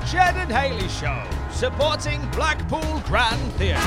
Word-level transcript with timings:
The 0.00 0.06
Ged 0.06 0.36
and 0.36 0.50
Hayley 0.50 0.88
Show, 0.88 1.22
supporting 1.50 2.26
Blackpool 2.30 3.00
Grand 3.00 3.52
Theatre. 3.54 3.80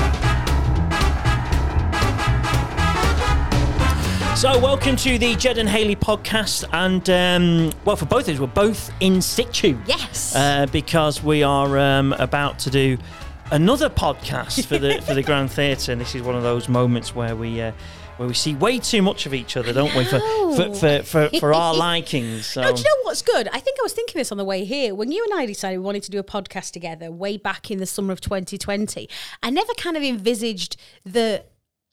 So, 4.36 4.58
welcome 4.58 4.94
to 4.96 5.18
the 5.18 5.34
Ged 5.34 5.58
and 5.58 5.68
Hayley 5.68 5.96
podcast. 5.96 6.64
And, 6.72 7.10
um, 7.10 7.72
well, 7.84 7.96
for 7.96 8.06
both 8.06 8.28
of 8.28 8.34
us, 8.34 8.40
we're 8.40 8.46
both 8.46 8.92
in 9.00 9.20
situ. 9.20 9.76
Yes. 9.86 10.36
Uh, 10.36 10.66
because 10.70 11.22
we 11.22 11.42
are 11.42 11.76
um, 11.78 12.12
about 12.14 12.60
to 12.60 12.70
do 12.70 12.96
another 13.50 13.90
podcast 13.90 14.66
for 14.66 14.78
the 14.78 15.00
for 15.02 15.14
the 15.14 15.22
Grand 15.24 15.50
Theatre. 15.50 15.90
And 15.90 16.00
this 16.00 16.14
is 16.14 16.22
one 16.22 16.36
of 16.36 16.42
those 16.44 16.68
moments 16.68 17.14
where 17.14 17.34
we. 17.34 17.60
Uh, 17.60 17.72
where 18.16 18.28
we 18.28 18.34
see 18.34 18.54
way 18.54 18.78
too 18.78 19.02
much 19.02 19.26
of 19.26 19.34
each 19.34 19.56
other, 19.56 19.72
don't 19.72 19.94
we, 19.94 20.04
for, 20.04 20.20
for, 20.54 20.74
for, 20.74 21.02
for, 21.02 21.28
for 21.40 21.54
our 21.54 21.74
likings. 21.76 22.46
So. 22.46 22.62
No, 22.62 22.72
do 22.72 22.78
you 22.78 22.84
know 22.84 23.02
what's 23.02 23.22
good? 23.22 23.48
I 23.48 23.60
think 23.60 23.78
I 23.80 23.82
was 23.82 23.92
thinking 23.92 24.18
this 24.18 24.30
on 24.30 24.38
the 24.38 24.44
way 24.44 24.64
here. 24.64 24.94
When 24.94 25.10
you 25.10 25.24
and 25.24 25.40
I 25.40 25.46
decided 25.46 25.78
we 25.78 25.84
wanted 25.84 26.04
to 26.04 26.10
do 26.10 26.18
a 26.18 26.24
podcast 26.24 26.72
together 26.72 27.10
way 27.10 27.36
back 27.36 27.70
in 27.70 27.78
the 27.78 27.86
summer 27.86 28.12
of 28.12 28.20
2020, 28.20 29.08
I 29.42 29.50
never 29.50 29.72
kind 29.74 29.96
of 29.96 30.02
envisaged 30.02 30.76
that 31.04 31.50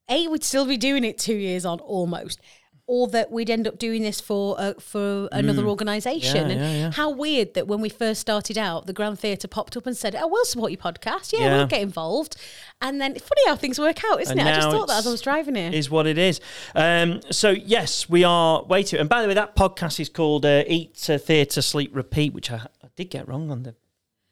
A, 0.10 0.28
we'd 0.28 0.44
still 0.44 0.66
be 0.66 0.78
doing 0.78 1.04
it 1.04 1.18
two 1.18 1.36
years 1.36 1.66
on 1.66 1.80
almost. 1.80 2.40
Or 2.88 3.08
that 3.10 3.32
we'd 3.32 3.50
end 3.50 3.68
up 3.68 3.78
doing 3.80 4.02
this 4.02 4.20
for 4.20 4.60
uh, 4.60 4.74
for 4.80 5.30
another 5.32 5.66
organisation, 5.68 6.46
Mm. 6.48 6.50
Yeah, 6.50 6.52
and 6.54 6.62
yeah, 6.62 6.72
yeah. 6.88 6.92
how 6.92 7.10
weird 7.10 7.54
that 7.54 7.68
when 7.68 7.80
we 7.80 7.88
first 7.90 8.20
started 8.20 8.58
out, 8.58 8.86
the 8.86 8.92
Grand 8.94 9.18
Theatre 9.20 9.48
popped 9.48 9.78
up 9.78 9.86
and 9.88 9.96
said, 9.96 10.16
"Oh, 10.16 10.28
we'll 10.28 10.44
support 10.46 10.72
your 10.72 10.80
podcast. 10.80 11.32
Yeah, 11.32 11.40
Yeah. 11.40 11.58
we'll 11.58 11.68
get 11.68 11.82
involved." 11.82 12.36
And 12.82 13.00
then 13.00 13.14
funny 13.14 13.42
how 13.48 13.56
things 13.56 13.80
work 13.80 14.04
out, 14.12 14.22
isn't 14.22 14.38
And 14.38 14.48
it? 14.48 14.52
I 14.52 14.56
just 14.56 14.70
thought 14.70 14.88
that 14.88 14.98
as 14.98 15.08
I 15.08 15.12
was 15.12 15.22
driving 15.22 15.56
here. 15.56 15.72
is 15.72 15.90
what 15.90 16.06
it 16.08 16.18
is. 16.18 16.42
Um, 16.76 17.22
so 17.30 17.52
yes, 17.52 18.10
we 18.10 18.24
are 18.24 18.64
way 18.64 18.84
too. 18.84 18.98
And 18.98 19.08
by 19.08 19.22
the 19.22 19.28
way, 19.28 19.36
that 19.36 19.56
podcast 19.56 20.00
is 20.00 20.10
called 20.10 20.46
uh, 20.46 20.64
Eat, 20.68 21.10
uh, 21.10 21.18
Theatre, 21.18 21.62
Sleep, 21.62 21.92
Repeat, 21.96 22.34
which 22.34 22.52
I, 22.52 22.56
I 22.84 22.88
did 22.96 23.10
get 23.10 23.28
wrong 23.28 23.52
on 23.52 23.64
the 23.64 23.76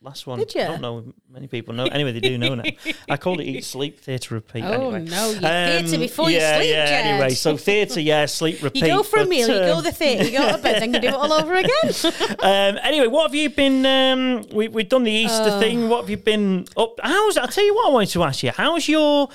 last 0.02 0.26
one. 0.26 0.39
Did 0.39 0.55
ya? 0.55 0.63
I 0.63 0.67
don't 0.67 0.81
know. 0.81 1.13
Many 1.31 1.48
people 1.48 1.73
know. 1.73 1.85
Anyway, 1.85 2.12
they 2.12 2.20
do 2.20 2.38
know 2.38 2.55
now. 2.55 2.63
I 3.10 3.18
called 3.18 3.41
it 3.41 3.46
Eat, 3.46 3.65
Sleep, 3.65 3.99
Theatre, 3.99 4.35
Repeat. 4.35 4.63
Oh, 4.63 4.91
anyway. 4.91 5.05
no, 5.05 5.29
you 5.32 5.40
theatre 5.40 5.98
before 5.98 6.29
you 6.29 6.37
yeah, 6.37 6.57
sleep, 6.57 6.70
Yeah. 6.70 6.85
Ged. 6.85 7.05
Anyway, 7.05 7.29
so 7.32 7.57
theatre, 7.57 7.99
yeah, 7.99 8.26
sleep, 8.26 8.63
repeat. 8.63 8.84
You 8.85 8.88
go 8.96 9.04
for 9.04 9.18
a 9.18 9.21
but, 9.21 9.29
meal, 9.29 9.48
you 9.48 9.54
go 9.54 9.77
um, 9.77 9.84
to 9.84 9.90
the 9.90 9.96
theatre, 9.96 10.23
you 10.23 10.38
go 10.38 10.51
to 10.51 10.57
bed, 10.57 10.82
then 10.82 10.93
you 10.93 11.01
do 11.01 11.07
it 11.10 11.13
all 11.13 11.34
over 11.34 11.54
again. 11.55 11.71
um, 12.40 12.79
anyway, 12.84 13.07
what 13.07 13.23
have 13.23 13.35
you 13.35 13.49
been? 13.49 13.85
Um, 13.85 14.46
we, 14.54 14.68
we've 14.68 14.90
done 14.90 15.04
the 15.04 15.12
Easter 15.12 15.49
Oh. 15.51 15.60
thing. 15.60 15.90
What 15.90 16.01
have 16.01 16.10
you 16.10 16.18
been 16.18 16.66
up? 16.77 16.99
How's? 17.04 17.38
I'll 17.38 17.48
tell 17.48 17.66
you 17.66 17.76
what 17.76 17.88
I 17.90 17.91
wanted 17.91 18.10
to 18.10 18.23
ask 18.23 18.43
you. 18.43 18.51
How's 18.51 18.88
your 18.88 19.29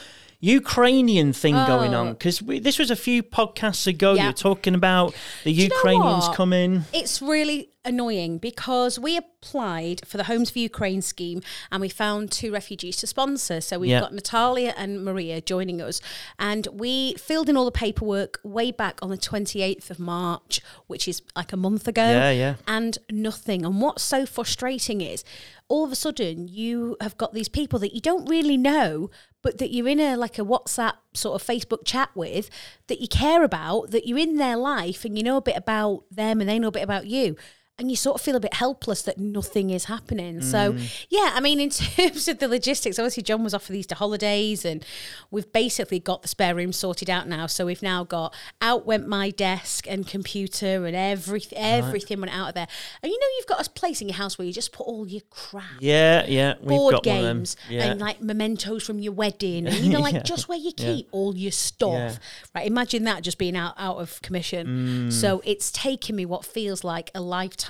Ukrainian 0.44 1.32
thing 1.32 1.54
going 1.54 1.94
on? 1.94 2.08
Oh. 2.08 2.12
Because 2.12 2.38
this 2.40 2.78
was 2.78 2.90
a 2.90 2.96
few 2.96 3.22
podcasts 3.22 3.86
ago. 3.86 4.12
Oh. 4.12 4.14
Yeah. 4.14 4.26
were 4.28 4.32
talking 4.32 4.74
about 4.74 5.14
the 5.44 5.50
you 5.52 5.68
know 5.68 5.74
Ukrainians 5.76 6.28
coming. 6.34 6.84
It's 6.92 7.20
really 7.22 7.70
annoying 7.86 8.38
because 8.38 8.98
we 8.98 9.16
applied 9.16 10.06
for 10.06 10.16
the 10.16 10.24
Homes 10.24 10.50
for 10.50 10.58
Ukraine 10.58 11.02
scheme 11.02 11.42
and 11.70 11.80
we 11.82 11.88
found 11.88 12.30
two 12.30 12.50
refugees 12.52 12.96
to 12.98 13.06
sponsor. 13.06 13.60
So 13.60 13.78
we've 13.78 13.90
Yeah. 13.90 14.00
got 14.00 14.14
Natalia 14.14 14.72
and 14.76 15.04
Maria 15.04 15.40
joining 15.40 15.82
us. 15.82 16.00
And 16.38 16.66
we 16.72 17.14
filled 17.14 17.48
in 17.50 17.56
all 17.58 17.66
the 17.66 17.70
paperwork 17.70 18.40
way 18.42 18.70
back 18.70 18.98
on 19.02 19.10
the 19.10 19.18
28th 19.18 19.90
of 19.90 19.98
March, 19.98 20.60
which 20.86 21.06
is 21.06 21.20
like 21.36 21.52
a 21.52 21.56
month 21.58 21.86
ago. 21.86 22.06
Yeah, 22.06 22.30
yeah. 22.30 22.54
And 22.66 22.96
nothing. 23.10 23.64
And 23.66 23.80
what's 23.80 24.02
so 24.02 24.24
frustrating 24.24 25.00
is 25.02 25.22
all 25.68 25.84
of 25.84 25.92
a 25.92 25.96
sudden 25.96 26.48
you 26.48 26.96
have 27.00 27.16
got 27.18 27.32
these 27.34 27.48
people 27.48 27.78
that 27.80 27.94
you 27.94 28.00
don't 28.00 28.26
really 28.28 28.56
know, 28.56 29.10
but 29.44 29.58
that 29.58 29.72
you're 29.72 29.86
in 29.86 30.00
a 30.00 30.16
like 30.16 30.38
a 30.38 30.44
WhatsApp 30.44 30.94
sort 31.12 31.40
of 31.40 31.46
Facebook 31.46 31.84
chat 31.84 32.10
with 32.16 32.50
that 32.88 33.00
you 33.00 33.06
care 33.06 33.44
about, 33.44 33.92
that 33.92 34.08
you're 34.08 34.18
in 34.18 34.38
their 34.38 34.56
life 34.56 35.04
and 35.04 35.16
you 35.16 35.22
know 35.22 35.36
a 35.36 35.42
bit 35.42 35.56
about 35.56 36.02
them 36.10 36.40
and 36.40 36.50
they 36.50 36.58
know 36.58 36.68
a 36.68 36.72
bit 36.72 36.82
about 36.82 37.06
you. 37.06 37.36
And 37.76 37.90
you 37.90 37.96
sort 37.96 38.14
of 38.14 38.20
feel 38.20 38.36
a 38.36 38.40
bit 38.40 38.54
helpless 38.54 39.02
that 39.02 39.18
nothing 39.18 39.70
is 39.70 39.86
happening. 39.86 40.40
So, 40.42 40.76
yeah, 41.10 41.32
I 41.34 41.40
mean, 41.40 41.58
in 41.58 41.70
terms 41.70 42.28
of 42.28 42.38
the 42.38 42.46
logistics, 42.46 43.00
obviously 43.00 43.24
John 43.24 43.42
was 43.42 43.52
off 43.52 43.64
for 43.64 43.72
the 43.72 43.80
Easter 43.80 43.96
holidays, 43.96 44.64
and 44.64 44.86
we've 45.32 45.52
basically 45.52 45.98
got 45.98 46.22
the 46.22 46.28
spare 46.28 46.54
room 46.54 46.72
sorted 46.72 47.10
out 47.10 47.26
now. 47.26 47.48
So 47.48 47.66
we've 47.66 47.82
now 47.82 48.04
got 48.04 48.32
out 48.62 48.86
went 48.86 49.08
my 49.08 49.30
desk 49.30 49.86
and 49.88 50.06
computer 50.06 50.86
and 50.86 50.94
everything. 50.94 51.58
Everything 51.58 52.20
went 52.20 52.32
out 52.32 52.50
of 52.50 52.54
there. 52.54 52.68
And 53.02 53.10
you 53.10 53.18
know, 53.18 53.26
you've 53.38 53.46
got 53.48 53.66
a 53.66 53.68
place 53.70 54.00
in 54.00 54.06
your 54.06 54.18
house 54.18 54.38
where 54.38 54.46
you 54.46 54.52
just 54.52 54.70
put 54.70 54.84
all 54.86 55.08
your 55.08 55.22
crap 55.30 55.64
Yeah, 55.80 56.26
yeah. 56.28 56.54
We've 56.60 56.68
board 56.78 56.92
got 56.94 57.06
one 57.06 57.16
of 57.16 57.22
them. 57.24 57.36
games 57.38 57.56
Yeah. 57.68 57.86
and 57.86 58.00
like 58.00 58.20
mementos 58.22 58.84
from 58.86 59.00
your 59.00 59.14
wedding 59.14 59.66
and 59.66 59.74
you 59.78 59.92
know 59.94 60.00
like 60.00 60.14
Yeah. 60.14 60.22
just 60.22 60.48
where 60.48 60.58
you 60.58 60.70
Yeah. 60.76 60.94
keep 60.94 61.08
all 61.10 61.34
your 61.36 61.50
stuff 61.50 61.90
Yeah. 61.92 62.16
right 62.54 62.66
imagine 62.68 63.02
that 63.04 63.24
just 63.24 63.36
being 63.38 63.56
out 63.56 63.74
out 63.78 63.96
of 63.96 64.22
commission 64.22 65.08
Mm. 65.08 65.12
so 65.12 65.42
it's 65.44 65.72
taken 65.72 66.14
me 66.14 66.24
what 66.24 66.44
feels 66.44 66.84
like 66.84 67.10
a 67.16 67.20
lifetime 67.20 67.63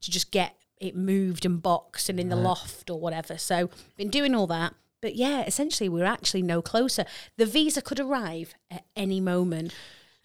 to 0.00 0.10
just 0.10 0.30
get 0.30 0.54
it 0.80 0.94
moved 0.96 1.44
and 1.44 1.60
boxed 1.62 2.08
and 2.08 2.20
in 2.20 2.28
the 2.28 2.36
loft 2.36 2.88
or 2.90 3.00
whatever 3.00 3.36
so 3.36 3.68
been 3.96 4.10
doing 4.10 4.34
all 4.34 4.46
that 4.46 4.74
but 5.00 5.16
yeah 5.16 5.42
essentially 5.44 5.88
we're 5.88 6.04
actually 6.04 6.42
no 6.42 6.62
closer 6.62 7.04
the 7.36 7.46
visa 7.46 7.82
could 7.82 7.98
arrive 8.00 8.54
at 8.70 8.84
any 8.94 9.20
moment 9.20 9.72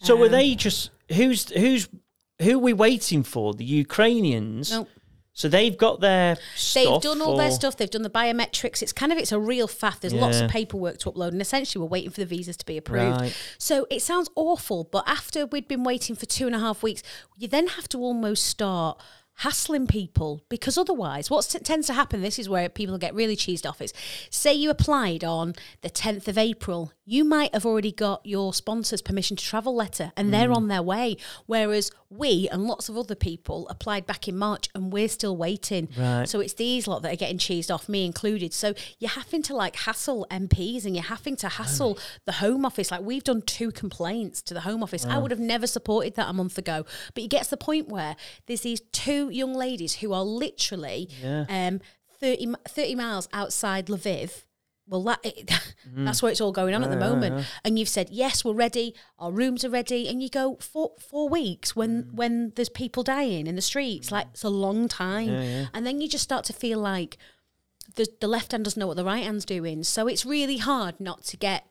So 0.00 0.14
Um, 0.14 0.20
were 0.20 0.28
they 0.28 0.54
just 0.54 0.90
who's 1.12 1.50
who's 1.50 1.88
who 2.42 2.56
are 2.56 2.58
we 2.58 2.72
waiting 2.72 3.22
for? 3.22 3.54
The 3.54 3.64
Ukrainians. 3.64 4.70
Nope. 4.70 4.88
So 5.36 5.48
they've 5.48 5.76
got 5.76 6.00
their 6.00 6.36
They've 6.74 7.00
done 7.00 7.20
all 7.20 7.36
their 7.36 7.50
stuff. 7.50 7.76
They've 7.76 7.90
done 7.90 8.02
the 8.02 8.10
biometrics. 8.10 8.82
It's 8.82 8.92
kind 8.92 9.10
of 9.12 9.18
it's 9.18 9.32
a 9.32 9.38
real 9.38 9.66
faff. 9.66 9.98
There's 10.00 10.14
lots 10.14 10.38
Yeah. 10.38 10.44
of 10.44 10.50
paperwork 10.52 10.98
to 10.98 11.10
upload, 11.10 11.28
and 11.28 11.42
essentially 11.42 11.82
we're 11.82 11.88
waiting 11.88 12.10
for 12.10 12.20
the 12.20 12.26
visas 12.26 12.56
to 12.58 12.64
be 12.64 12.76
approved. 12.76 13.20
Right. 13.20 13.36
So 13.58 13.86
it 13.90 14.00
sounds 14.00 14.30
awful, 14.36 14.84
but 14.84 15.02
after 15.08 15.44
we'd 15.46 15.66
been 15.66 15.82
waiting 15.84 16.14
for 16.14 16.26
two 16.26 16.46
and 16.46 16.54
a 16.54 16.60
half 16.60 16.82
weeks, 16.84 17.02
you 17.36 17.48
then 17.48 17.66
have 17.66 17.88
to 17.90 17.98
almost 17.98 18.44
start 18.46 19.00
hassling 19.38 19.86
people 19.86 20.40
because 20.48 20.78
otherwise 20.78 21.28
what 21.28 21.44
t- 21.44 21.58
tends 21.58 21.86
to 21.88 21.92
happen 21.92 22.22
this 22.22 22.38
is 22.38 22.48
where 22.48 22.68
people 22.68 22.96
get 22.98 23.12
really 23.14 23.34
cheesed 23.36 23.68
off 23.68 23.82
is 23.82 23.92
say 24.30 24.54
you 24.54 24.70
applied 24.70 25.24
on 25.24 25.54
the 25.82 25.90
10th 25.90 26.28
of 26.28 26.38
april 26.38 26.92
you 27.06 27.24
might 27.24 27.52
have 27.52 27.66
already 27.66 27.92
got 27.92 28.24
your 28.24 28.54
sponsor's 28.54 29.02
permission 29.02 29.36
to 29.36 29.44
travel 29.44 29.74
letter 29.74 30.12
and 30.16 30.32
they're 30.32 30.48
Mm. 30.48 30.56
on 30.56 30.68
their 30.68 30.82
way. 30.82 31.16
Whereas 31.44 31.90
we 32.08 32.48
and 32.50 32.64
lots 32.64 32.88
of 32.88 32.96
other 32.96 33.14
people 33.14 33.68
applied 33.68 34.06
back 34.06 34.26
in 34.26 34.38
march 34.38 34.70
and 34.74 34.90
we're 34.90 35.08
still 35.08 35.36
waiting. 35.36 35.88
Right. 35.98 36.26
so 36.26 36.40
it's 36.40 36.54
these 36.54 36.86
lot 36.86 37.02
that 37.02 37.12
are 37.12 37.16
getting 37.16 37.36
cheesed 37.36 37.70
off 37.74 37.90
me 37.90 38.06
included. 38.06 38.54
So 38.54 38.72
you're 39.00 39.10
having 39.10 39.42
to 39.42 39.54
like 39.54 39.76
hassle 39.76 40.26
mps 40.30 40.86
and 40.86 40.94
you're 40.96 41.04
having 41.04 41.36
to 41.36 41.48
hassle 41.50 41.98
the 42.24 42.32
home 42.32 42.64
office. 42.64 42.90
Like 42.90 43.02
we've 43.02 43.24
done 43.24 43.42
two 43.42 43.70
complaints 43.70 44.40
to 44.42 44.54
the 44.54 44.60
home 44.60 44.82
office. 44.82 45.04
I 45.04 45.18
would 45.18 45.30
have 45.30 45.40
never 45.40 45.66
supported 45.66 46.14
that 46.14 46.30
a 46.30 46.32
month 46.32 46.56
ago. 46.56 46.86
But 47.12 47.22
you 47.22 47.28
get 47.28 47.44
to 47.44 47.50
the 47.50 47.56
point 47.58 47.88
where 47.88 48.16
there's 48.46 48.62
these 48.62 48.80
two 48.92 49.23
young 49.28 49.54
ladies 49.54 49.94
who 49.96 50.12
are 50.12 50.24
literally 50.24 51.08
Yeah. 51.22 51.44
um 51.48 51.80
30, 52.20 52.54
30 52.68 52.94
miles 52.94 53.28
outside 53.32 53.86
lviv 53.86 54.44
well, 54.86 55.02
that 55.04 55.20
it, 55.24 55.50
that's 55.96 56.22
where 56.22 56.30
it's 56.30 56.42
all 56.42 56.52
going 56.52 56.74
on 56.74 56.84
at 56.84 56.90
the 56.90 56.96
moment. 56.98 57.46
And 57.64 57.78
you've 57.78 57.88
said 57.88 58.10
yes, 58.10 58.44
we're 58.44 58.52
ready. 58.52 58.94
Our 59.18 59.32
rooms 59.32 59.64
are 59.64 59.70
ready, 59.70 60.06
and 60.08 60.22
you 60.22 60.28
go 60.28 60.56
four 60.60 60.92
four 61.00 61.26
weeks 61.30 61.74
when 61.74 62.10
when 62.12 62.52
there's 62.54 62.68
people 62.68 63.02
dying 63.02 63.46
in 63.46 63.56
the 63.56 63.62
streets. 63.62 64.12
Like 64.12 64.26
it's 64.34 64.44
a 64.44 64.50
long 64.50 64.86
time, 64.88 65.30
and 65.72 65.86
then 65.86 66.02
you 66.02 66.08
just 66.08 66.24
start 66.24 66.44
to 66.44 66.52
feel 66.52 66.78
like 66.80 67.16
the 67.96 68.06
the 68.20 68.28
left 68.28 68.52
hand 68.52 68.64
doesn't 68.64 68.78
know 68.78 68.86
what 68.86 68.98
the 68.98 69.04
right 69.06 69.24
hand's 69.24 69.46
doing. 69.46 69.84
So 69.84 70.06
it's 70.06 70.26
really 70.26 70.58
hard 70.58 71.00
not 71.00 71.24
to 71.30 71.38
get 71.38 71.64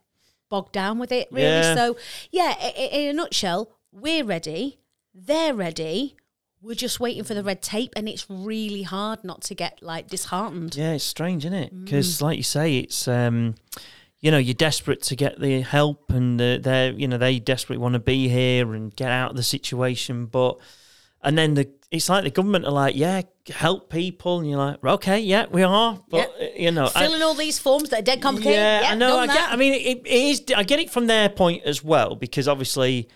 bogged 0.49 0.71
down 0.71 0.97
with 0.97 1.11
it. 1.11 1.27
Really. 1.31 1.43
Yeah. 1.45 1.75
So 1.75 1.95
yeah, 2.31 2.55
i- 2.59 2.73
i- 2.75 2.89
in 2.97 3.09
a 3.09 3.13
nutshell, 3.13 3.69
we're 3.91 4.23
ready. 4.25 4.79
They're 5.13 5.53
ready. 5.53 6.15
We're 6.63 6.75
just 6.75 7.00
waiting 7.00 7.24
for 7.25 7.34
the 7.34 7.44
red 7.44 7.62
tape, 7.62 7.91
and 7.96 8.07
it's 8.07 8.25
really 8.29 8.84
hard 8.84 9.24
not 9.24 9.41
to 9.44 9.53
get 9.56 9.84
like 9.84 10.07
disheartened. 10.07 10.75
Yeah, 10.75 10.94
it's 10.94 11.03
strange, 11.03 11.44
isn't 11.46 11.57
it? 11.57 11.84
Because, 11.84 12.18
Mm. 12.18 12.22
like 12.22 12.38
you 12.38 12.44
say, 12.44 12.78
it's 12.78 13.06
um, 13.07 13.56
you 14.22 14.31
know, 14.31 14.38
you're 14.38 14.53
desperate 14.53 15.01
to 15.03 15.16
get 15.18 15.40
the 15.41 15.59
help, 15.62 16.09
and 16.12 16.40
uh, 16.41 16.57
they, 16.59 16.91
you 16.97 17.07
know, 17.09 17.18
they 17.18 17.40
desperately 17.40 17.81
want 17.81 17.94
to 17.94 18.00
be 18.00 18.29
here 18.29 18.74
and 18.74 18.96
get 18.96 19.12
out 19.12 19.31
of 19.31 19.35
the 19.38 19.44
situation, 19.44 20.25
but 20.28 20.57
and 21.22 21.38
then 21.38 21.56
the 21.56 21.69
it's 21.91 22.07
like 22.09 22.24
the 22.24 22.31
government 22.31 22.66
are 22.66 22.72
like, 22.72 22.95
yeah, 22.95 23.22
help 23.50 23.90
people, 23.90 24.40
and 24.40 24.50
you're 24.50 24.57
like, 24.57 24.84
okay, 24.84 25.19
yeah, 25.19 25.45
we 25.51 25.62
are, 25.63 26.00
but 26.09 26.33
uh, 26.42 26.45
you 26.56 26.71
know, 26.71 26.89
I- 26.95 27.06
Filling 27.07 27.21
all 27.21 27.36
these 27.36 27.59
forms 27.59 27.89
that 27.89 28.00
are 28.00 28.04
dead 28.04 28.21
complicated. 28.21 28.56
yeah, 28.57 28.83
I 28.86 28.95
know. 28.95 29.18
I 29.19 29.27
get. 29.27 29.36
that. 29.36 29.51
I 29.51 29.57
mean, 29.57 29.74
it, 29.74 30.01
it 30.06 30.07
is. 30.07 30.44
I 30.56 30.63
get 30.63 30.80
it 30.80 30.89
from 30.89 31.07
their 31.07 31.27
point 31.27 31.63
as 31.66 31.83
well 31.83 32.16
because 32.16 32.48
obviously, 32.48 33.09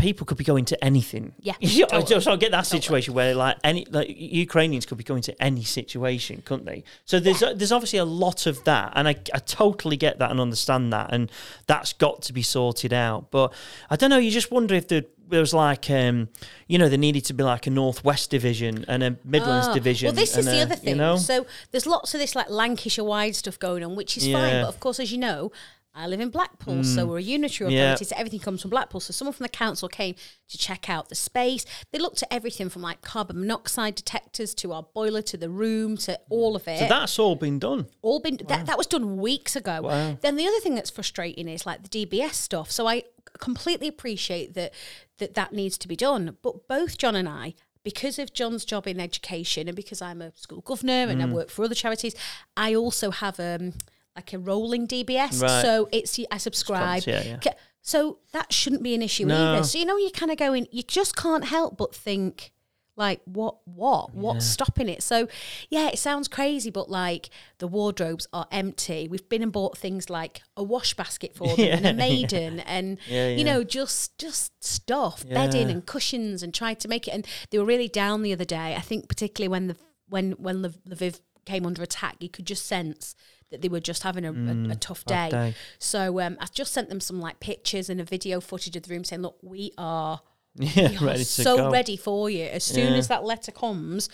people 0.00 0.26
could 0.26 0.38
be 0.38 0.44
going 0.44 0.64
to 0.66 0.84
anything. 0.84 1.32
Yeah, 1.40 1.54
I 1.62 1.66
totally. 1.66 2.02
just 2.06 2.26
I 2.28 2.36
get 2.36 2.50
that 2.52 2.66
situation 2.66 3.14
where 3.14 3.34
like 3.34 3.56
any 3.62 3.84
like 3.90 4.08
Ukrainians 4.10 4.86
could 4.86 4.98
be 4.98 5.04
going 5.04 5.22
to 5.22 5.42
any 5.42 5.62
situation, 5.64 6.42
couldn't 6.44 6.66
they? 6.66 6.82
So 7.04 7.20
there's 7.20 7.40
there's 7.40 7.72
obviously 7.72 7.98
a 7.98 8.04
lot 8.04 8.46
of 8.46 8.64
that, 8.64 8.92
and 8.96 9.06
I 9.06 9.16
I 9.34 9.38
totally 9.38 9.96
get 9.96 10.18
that 10.18 10.30
and 10.30 10.40
understand 10.40 10.92
that, 10.92 11.12
and 11.12 11.30
that's 11.66 11.92
got 11.92 12.22
to 12.22 12.32
be 12.32 12.42
sorted 12.42 12.92
out. 12.92 13.30
But 13.30 13.52
I 13.90 13.96
don't 13.96 14.10
know. 14.10 14.18
You 14.18 14.30
just 14.30 14.50
wonder 14.50 14.74
if 14.74 14.88
there 14.88 15.04
there 15.28 15.40
was 15.40 15.54
like 15.54 15.88
um 15.90 16.28
you 16.66 16.76
know 16.76 16.88
there 16.88 16.98
needed 16.98 17.24
to 17.24 17.32
be 17.32 17.44
like 17.44 17.68
a 17.68 17.70
northwest 17.70 18.30
division 18.30 18.84
and 18.88 19.02
a 19.04 19.16
Midlands 19.24 19.68
Ah, 19.68 19.74
division. 19.74 20.06
Well, 20.08 20.14
this 20.16 20.36
is 20.36 20.44
and 20.46 20.56
the 20.56 20.60
other 20.62 20.74
thing. 20.74 20.88
You 20.90 20.96
know? 20.96 21.16
So 21.18 21.46
there's 21.70 21.86
lots 21.86 22.14
of 22.14 22.20
this 22.20 22.34
like 22.34 22.50
Lancashire 22.50 23.04
wide 23.04 23.36
stuff 23.36 23.56
going 23.58 23.84
on, 23.84 23.94
which 23.94 24.16
is 24.16 24.26
Yeah. 24.26 24.38
fine. 24.38 24.62
But 24.62 24.68
of 24.68 24.80
course, 24.80 24.98
as 24.98 25.12
you 25.12 25.18
know, 25.18 25.52
I 25.92 26.06
live 26.06 26.20
in 26.20 26.30
Blackpool, 26.30 26.84
so 26.84 27.04
we're 27.04 27.18
a 27.18 27.22
unitary 27.22 27.74
Yeah. 27.74 27.80
authority, 27.86 28.04
so 28.04 28.14
everything 28.16 28.38
comes 28.38 28.62
from 28.62 28.70
Blackpool. 28.70 29.00
So 29.00 29.12
someone 29.12 29.32
from 29.32 29.42
the 29.44 29.48
council 29.48 29.88
came 29.88 30.14
to 30.48 30.56
check 30.56 30.88
out 30.88 31.08
the 31.08 31.16
space. 31.16 31.64
They 31.90 31.98
looked 31.98 32.22
at 32.22 32.28
everything 32.32 32.68
from 32.68 32.82
like 32.82 33.02
carbon 33.02 33.40
monoxide 33.40 33.96
detectors 33.96 34.54
to 34.56 34.72
our 34.72 34.84
boiler 34.84 35.20
to 35.22 35.36
the 35.36 35.50
room 35.50 35.96
to 35.98 36.18
all 36.28 36.54
of 36.54 36.68
it 36.68 36.78
So 36.78 36.86
that's 36.86 37.18
all 37.18 37.34
been 37.34 37.58
done. 37.58 37.86
all 38.02 38.20
been 38.20 38.38
that, 38.48 38.66
that 38.66 38.78
was 38.78 38.86
done 38.86 39.16
weeks 39.16 39.56
ago. 39.56 39.82
Wow. 39.82 40.16
Then 40.20 40.36
the 40.36 40.46
other 40.46 40.60
thing 40.60 40.76
that's 40.76 40.90
frustrating 40.90 41.48
is 41.48 41.66
like 41.66 41.82
the 41.82 42.06
DBS 42.06 42.34
stuff. 42.34 42.70
So 42.70 42.86
I 42.86 43.02
completely 43.40 43.88
appreciate 43.88 44.54
that 44.54 44.72
that 45.18 45.34
that 45.34 45.52
needs 45.52 45.76
to 45.78 45.88
be 45.88 45.96
done. 45.96 46.36
But 46.40 46.68
both 46.68 46.98
John 46.98 47.16
and 47.16 47.28
I, 47.28 47.54
because 47.82 48.18
of 48.20 48.32
John's 48.32 48.64
job 48.64 48.86
in 48.86 49.00
education 49.00 49.66
and 49.66 49.74
because 49.76 50.00
I'm 50.00 50.22
a 50.22 50.32
school 50.36 50.60
governor 50.60 51.08
and 51.08 51.20
I 51.20 51.26
Mm. 51.26 51.32
work 51.32 51.50
for 51.50 51.64
other 51.64 51.74
charities, 51.74 52.14
I 52.56 52.74
also 52.76 53.10
have 53.10 53.40
um 53.40 53.74
like 54.16 54.32
a 54.32 54.38
rolling 54.38 54.86
DBS. 54.86 55.42
Right. 55.42 55.62
So 55.62 55.88
it's 55.92 56.18
I 56.30 56.38
subscribe. 56.38 57.02
yeah, 57.06 57.38
yeah. 57.44 57.52
So 57.82 58.18
that 58.32 58.52
shouldn't 58.52 58.82
be 58.82 58.94
an 58.94 59.02
issue 59.02 59.24
No. 59.26 59.54
either. 59.54 59.64
So 59.64 59.78
you 59.78 59.84
know 59.86 59.96
you're 59.96 60.10
kind 60.10 60.30
of 60.30 60.36
going 60.38 60.66
you 60.70 60.82
just 60.82 61.16
can't 61.16 61.44
help 61.44 61.76
but 61.78 61.94
think 61.94 62.52
like 62.96 63.20
what 63.24 63.56
what 63.66 64.14
what's 64.14 64.44
stopping 64.44 64.86
it 64.86 65.02
so 65.02 65.26
yeah 65.70 65.88
it 65.88 65.98
sounds 65.98 66.28
crazy 66.28 66.70
but 66.70 66.90
like 66.90 67.30
the 67.58 67.66
wardrobes 67.66 68.26
are 68.32 68.46
empty 68.50 69.08
we've 69.08 69.26
been 69.30 69.42
and 69.42 69.52
bought 69.52 69.78
things 69.78 70.10
like 70.10 70.42
a 70.54 70.62
wash 70.62 70.92
basket 70.94 71.34
for 71.34 71.56
them 71.56 71.78
and 71.78 71.86
a 71.86 71.94
maiden 72.08 72.60
and 72.60 72.98
Yeah, 73.06 73.28
you 73.28 73.44
know 73.44 73.64
just 73.64 74.18
just 74.18 74.62
stuff 74.62 75.24
bedding 75.26 75.70
and 75.70 75.86
cushions 75.86 76.42
and 76.42 76.52
tried 76.52 76.78
to 76.80 76.88
make 76.88 77.08
it 77.08 77.12
and 77.12 77.26
they 77.50 77.58
were 77.58 77.64
really 77.64 77.88
down 77.88 78.20
the 78.20 78.32
other 78.34 78.44
day 78.44 78.74
i 78.76 78.80
think 78.80 79.08
particularly 79.08 79.48
when 79.48 79.68
the 79.68 79.76
when 80.08 80.32
when 80.32 80.60
the 80.60 80.70
lviv 80.90 81.20
came 81.46 81.64
under 81.64 81.82
attack 81.82 82.16
you 82.20 82.28
could 82.28 82.44
just 82.44 82.66
sense 82.66 83.14
that 83.50 83.62
they 83.62 83.68
were 83.68 83.80
just 83.80 84.02
having 84.02 84.24
a, 84.24 84.32
a, 84.32 84.72
a 84.72 84.76
tough 84.76 85.04
day. 85.04 85.28
Mm, 85.28 85.30
day. 85.30 85.54
So 85.78 86.20
um, 86.20 86.36
I 86.40 86.46
just 86.52 86.72
sent 86.72 86.88
them 86.88 87.00
some 87.00 87.20
like 87.20 87.40
pictures 87.40 87.90
and 87.90 88.00
a 88.00 88.04
video 88.04 88.40
footage 88.40 88.76
of 88.76 88.82
the 88.84 88.94
room 88.94 89.04
saying, 89.04 89.22
"Look, 89.22 89.36
we 89.42 89.72
are 89.78 90.20
Yeah, 90.54 90.90
we 90.90 90.96
are 90.98 91.04
ready 91.06 91.18
to 91.20 91.24
so 91.24 91.56
go. 91.56 91.70
ready 91.70 91.96
for 91.96 92.30
you. 92.30 92.44
As 92.44 92.64
soon 92.64 92.92
Yeah. 92.92 92.98
as 92.98 93.08
that 93.08 93.24
letter 93.24 93.52
comes, 93.52 94.08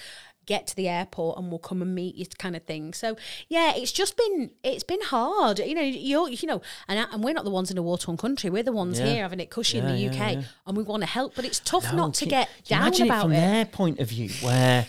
get 0.47 0.67
to 0.69 0.77
the 0.77 0.87
airport 0.88 1.38
and 1.38 1.49
we'll 1.50 1.59
come 1.59 1.83
and 1.83 1.93
meet 1.94 2.15
you, 2.15 2.25
kind 2.38 2.55
of 2.55 2.62
thing. 2.62 2.94
So 2.94 3.17
yeah, 3.49 3.73
it's 3.75 3.91
just 3.93 4.17
been 4.17 4.50
it's 4.62 4.85
been 4.85 5.00
hard. 5.03 5.59
You 5.59 5.75
know, 5.75 5.82
you're 5.82 6.29
you 6.29 6.47
know, 6.47 6.62
and 6.89 7.00
I- 7.00 7.06
and 7.12 7.25
we're 7.25 7.32
not 7.35 7.44
the 7.44 7.50
ones 7.50 7.71
in 7.71 7.77
a 7.79 7.82
war 7.82 7.99
torn 7.99 8.17
country. 8.17 8.49
We're 8.50 8.62
the 8.62 8.73
ones 8.73 8.99
Yeah. 9.00 9.06
here 9.06 9.23
having 9.23 9.41
it 9.41 9.50
cushy 9.50 9.79
in 9.79 9.87
the 9.87 9.97
yeah, 9.99 10.11
UK, 10.11 10.32
yeah. 10.35 10.43
and 10.67 10.77
we 10.77 10.82
want 10.82 11.03
to 11.03 11.06
help. 11.09 11.35
But 11.35 11.44
it's 11.44 11.61
tough 11.61 11.85
No, 11.93 11.97
not 11.97 12.15
to 12.15 12.27
get 12.27 12.49
down 12.67 12.89
about 12.89 13.00
it 13.00 13.21
from 13.23 13.32
it. 13.32 13.37
their 13.41 13.65
point 13.67 13.99
of 14.00 14.09
view, 14.09 14.31
where 14.41 14.87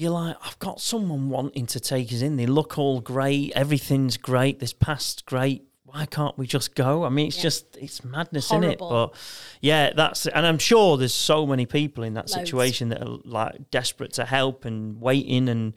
you're 0.00 0.12
like, 0.12 0.36
I've 0.44 0.58
got 0.60 0.80
someone 0.80 1.28
wanting 1.28 1.66
to 1.66 1.80
take 1.80 2.12
us 2.12 2.22
in. 2.22 2.36
They 2.36 2.46
look 2.46 2.78
all 2.78 3.00
great. 3.00 3.50
Everything's 3.56 4.16
great. 4.16 4.60
This 4.60 4.72
past 4.72 5.26
great. 5.26 5.64
Why 5.82 6.06
can't 6.06 6.38
we 6.38 6.46
just 6.46 6.76
go? 6.76 7.02
I 7.02 7.08
mean, 7.08 7.26
it's 7.26 7.38
Yeah. 7.38 7.42
just 7.42 7.76
it's 7.76 8.04
madness, 8.04 8.52
in 8.52 8.62
it? 8.62 8.78
But 8.78 9.12
yeah, 9.60 9.92
that's 9.92 10.28
and 10.28 10.46
I'm 10.46 10.58
sure 10.58 10.96
there's 10.98 11.12
so 11.14 11.46
many 11.46 11.66
people 11.66 12.04
in 12.04 12.14
that 12.14 12.26
Loads. 12.30 12.32
situation 12.34 12.90
that 12.90 13.02
are 13.02 13.18
like 13.24 13.70
desperate 13.72 14.12
to 14.14 14.24
help 14.24 14.64
and 14.64 15.00
waiting 15.00 15.48
and 15.48 15.72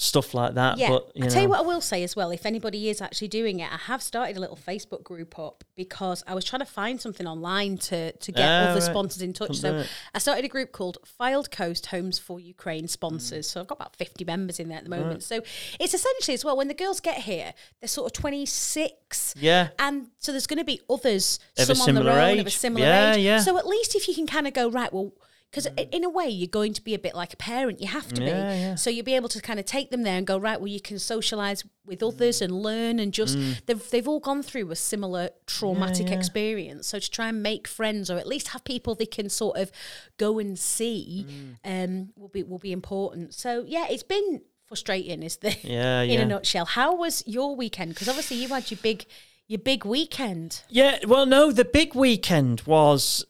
stuff 0.00 0.32
like 0.32 0.54
that. 0.54 0.78
Yeah, 0.78 0.90
but 0.90 1.10
you 1.16 1.24
I 1.24 1.26
know, 1.26 1.32
tell 1.34 1.42
you 1.42 1.48
what 1.48 1.58
I 1.58 1.62
will 1.62 1.80
say 1.80 2.04
as 2.04 2.14
well. 2.14 2.30
If 2.30 2.46
anybody 2.46 2.88
is 2.88 3.02
actually 3.02 3.28
doing 3.28 3.58
it, 3.58 3.70
I 3.70 3.76
have 3.76 4.00
started 4.00 4.36
a 4.36 4.40
little 4.40 4.56
Facebook 4.56 5.02
group 5.02 5.36
up 5.38 5.64
because 5.74 6.22
I 6.26 6.34
was 6.34 6.44
trying 6.44 6.60
to 6.60 6.66
find 6.66 7.00
something 7.00 7.26
online 7.26 7.78
to 7.78 8.12
to 8.12 8.32
get 8.32 8.48
Ah, 8.48 8.70
other 8.70 8.74
right. 8.74 8.82
sponsors 8.82 9.22
in 9.22 9.32
touch. 9.32 9.56
So. 9.56 9.84
I 10.14 10.18
started 10.20 10.44
a 10.44 10.48
group 10.48 10.70
called 10.72 10.98
Fylde 11.20 11.50
Coast 11.50 11.86
Homes 11.86 12.18
for 12.18 12.38
Ukraine 12.38 12.86
Sponsors. 12.88 13.50
So 13.50 13.60
I've 13.60 13.66
got 13.66 13.78
about 13.78 13.96
fifty 13.96 14.24
members 14.24 14.60
in 14.60 14.68
there 14.68 14.78
at 14.78 14.84
the 14.84 14.90
moment. 14.90 15.24
So 15.24 15.40
it's 15.80 15.94
essentially 15.94 16.34
as 16.34 16.44
well 16.44 16.56
when 16.56 16.68
the 16.68 16.74
girls 16.74 17.00
get 17.00 17.18
here, 17.18 17.52
they're 17.80 17.88
sort 17.88 18.06
of 18.06 18.12
twenty 18.12 18.46
six. 18.46 19.34
Yeah. 19.36 19.68
and 19.80 20.08
so 20.18 20.32
there's 20.32 20.46
going 20.46 20.58
to 20.58 20.64
be 20.64 20.80
others, 20.88 21.40
Of 21.58 21.76
some 21.76 21.96
on 21.98 22.04
their 22.04 22.20
own 22.20 22.38
of 22.38 22.46
a 22.46 22.50
similar 22.50 22.84
Yeah, 22.86 23.14
age. 23.14 23.24
yeah. 23.24 23.38
So 23.40 23.58
at 23.58 23.66
least 23.66 23.96
if 23.96 24.06
you 24.06 24.14
can 24.14 24.26
kind 24.28 24.46
of 24.46 24.52
go 24.54 24.70
right, 24.70 24.92
well. 24.92 25.12
Because 25.50 25.66
in 25.92 26.04
a 26.04 26.10
way, 26.10 26.28
you're 26.28 26.46
going 26.46 26.74
to 26.74 26.84
be 26.84 26.92
a 26.94 26.98
bit 26.98 27.14
like 27.14 27.32
a 27.32 27.36
parent. 27.38 27.80
You 27.80 27.86
have 27.88 28.12
to 28.12 28.22
Yeah, 28.22 28.26
be. 28.52 28.58
yeah. 28.60 28.74
So 28.74 28.90
you'll 28.90 29.04
be 29.06 29.14
able 29.14 29.30
to 29.30 29.40
kind 29.40 29.58
of 29.58 29.64
take 29.64 29.90
them 29.90 30.02
there 30.02 30.18
and 30.18 30.26
go 30.26 30.36
right. 30.36 30.60
Well, 30.60 30.68
you 30.68 30.80
can 30.80 30.98
socialize 30.98 31.64
with 31.86 32.02
others 32.02 32.42
and 32.42 32.52
learn 32.62 32.98
and 32.98 33.14
just 33.14 33.38
Mm. 33.38 33.64
they've 33.64 33.90
they've 33.90 34.06
all 34.06 34.20
gone 34.20 34.42
through 34.42 34.70
a 34.70 34.76
similar 34.76 35.30
traumatic 35.46 36.10
experience. 36.10 36.86
So 36.88 36.98
to 36.98 37.10
try 37.10 37.28
and 37.28 37.42
make 37.42 37.66
friends 37.66 38.10
or 38.10 38.18
at 38.18 38.26
least 38.26 38.48
have 38.48 38.62
people 38.64 38.94
they 38.94 39.06
can 39.06 39.30
sort 39.30 39.56
of 39.56 39.72
go 40.18 40.38
and 40.38 40.58
see 40.58 41.24
Mm. 41.26 41.56
um, 41.84 42.08
will 42.14 42.28
be 42.28 42.42
will 42.42 42.58
be 42.58 42.72
important. 42.72 43.32
So 43.32 43.64
yeah, 43.66 43.86
it's 43.88 44.02
been 44.02 44.42
frustrating. 44.66 45.22
Is 45.22 45.38
the 45.38 45.56
Yeah, 45.62 46.02
in 46.02 46.10
yeah. 46.10 46.20
a 46.20 46.26
nutshell. 46.26 46.66
How 46.66 46.94
was 46.94 47.22
your 47.26 47.56
weekend? 47.56 47.94
Because 47.94 48.08
obviously 48.08 48.36
you 48.36 48.48
had 48.48 48.70
your 48.70 48.80
big 48.82 49.06
your 49.46 49.60
big 49.60 49.86
weekend. 49.86 50.62
Yeah, 50.68 50.98
well, 51.06 51.24
no, 51.24 51.52
the 51.52 51.64
big 51.64 51.94
weekend 51.94 52.60
was 52.66 53.24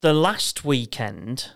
the 0.00 0.12
last 0.12 0.64
weekend. 0.64 1.52